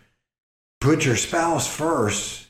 put 0.80 1.04
your 1.04 1.16
spouse 1.16 1.66
first 1.66 2.46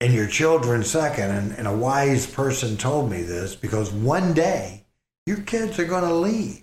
and 0.00 0.14
your 0.14 0.26
children 0.26 0.82
second. 0.82 1.30
And, 1.30 1.52
and 1.52 1.68
a 1.68 1.76
wise 1.76 2.26
person 2.26 2.78
told 2.78 3.10
me 3.10 3.22
this 3.22 3.54
because 3.54 3.92
one 3.92 4.32
day 4.32 4.81
your 5.26 5.40
kids 5.42 5.78
are 5.78 5.84
going 5.84 6.04
to 6.04 6.14
leave. 6.14 6.62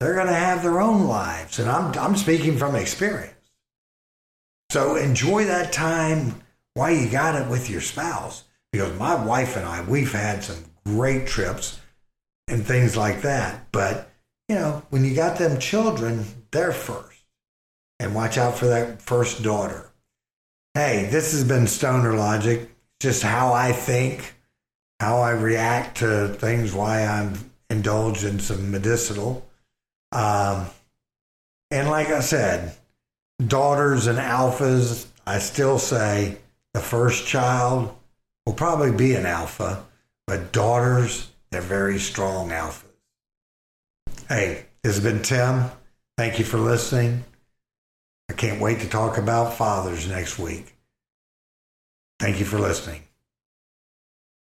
They're 0.00 0.14
going 0.14 0.26
to 0.26 0.32
have 0.32 0.62
their 0.62 0.80
own 0.80 1.06
lives. 1.06 1.58
And 1.58 1.70
I'm, 1.70 1.96
I'm 1.96 2.16
speaking 2.16 2.58
from 2.58 2.74
experience. 2.74 3.34
So 4.70 4.96
enjoy 4.96 5.44
that 5.44 5.72
time 5.72 6.42
while 6.74 6.90
you 6.90 7.08
got 7.08 7.40
it 7.40 7.48
with 7.48 7.70
your 7.70 7.80
spouse. 7.80 8.44
Because 8.72 8.98
my 8.98 9.14
wife 9.22 9.56
and 9.56 9.66
I, 9.66 9.84
we've 9.84 10.12
had 10.12 10.42
some 10.42 10.64
great 10.84 11.26
trips 11.26 11.78
and 12.48 12.64
things 12.64 12.96
like 12.96 13.22
that. 13.22 13.70
But, 13.70 14.10
you 14.48 14.56
know, 14.56 14.82
when 14.90 15.04
you 15.04 15.14
got 15.14 15.38
them 15.38 15.60
children, 15.60 16.24
they're 16.50 16.72
first. 16.72 17.22
And 18.00 18.14
watch 18.14 18.38
out 18.38 18.56
for 18.56 18.66
that 18.66 19.00
first 19.00 19.42
daughter. 19.42 19.92
Hey, 20.74 21.06
this 21.10 21.32
has 21.32 21.44
been 21.44 21.66
Stoner 21.66 22.14
Logic, 22.14 22.68
just 22.98 23.22
how 23.22 23.52
I 23.52 23.72
think, 23.72 24.34
how 25.02 25.18
I 25.18 25.32
react 25.32 25.96
to 25.96 26.28
things, 26.28 26.72
why 26.72 27.04
I'm 27.04 27.50
indulged 27.68 28.22
in 28.22 28.38
some 28.38 28.70
medicinal. 28.70 29.44
Um, 30.12 30.66
and 31.72 31.88
like 31.88 32.06
I 32.10 32.20
said, 32.20 32.76
daughters 33.44 34.06
and 34.06 34.20
alphas, 34.20 35.06
I 35.26 35.40
still 35.40 35.80
say 35.80 36.38
the 36.72 36.78
first 36.78 37.26
child 37.26 37.92
will 38.46 38.52
probably 38.52 38.92
be 38.92 39.16
an 39.16 39.26
alpha, 39.26 39.84
but 40.28 40.52
daughters, 40.52 41.32
they're 41.50 41.62
very 41.62 41.98
strong 41.98 42.50
alphas. 42.50 42.84
Hey, 44.28 44.66
this 44.84 44.94
has 44.94 45.02
been 45.02 45.22
Tim. 45.22 45.64
Thank 46.16 46.38
you 46.38 46.44
for 46.44 46.58
listening. 46.58 47.24
I 48.30 48.34
can't 48.34 48.60
wait 48.60 48.78
to 48.82 48.88
talk 48.88 49.18
about 49.18 49.54
fathers 49.54 50.06
next 50.06 50.38
week. 50.38 50.76
Thank 52.20 52.38
you 52.38 52.44
for 52.44 52.60
listening. 52.60 53.02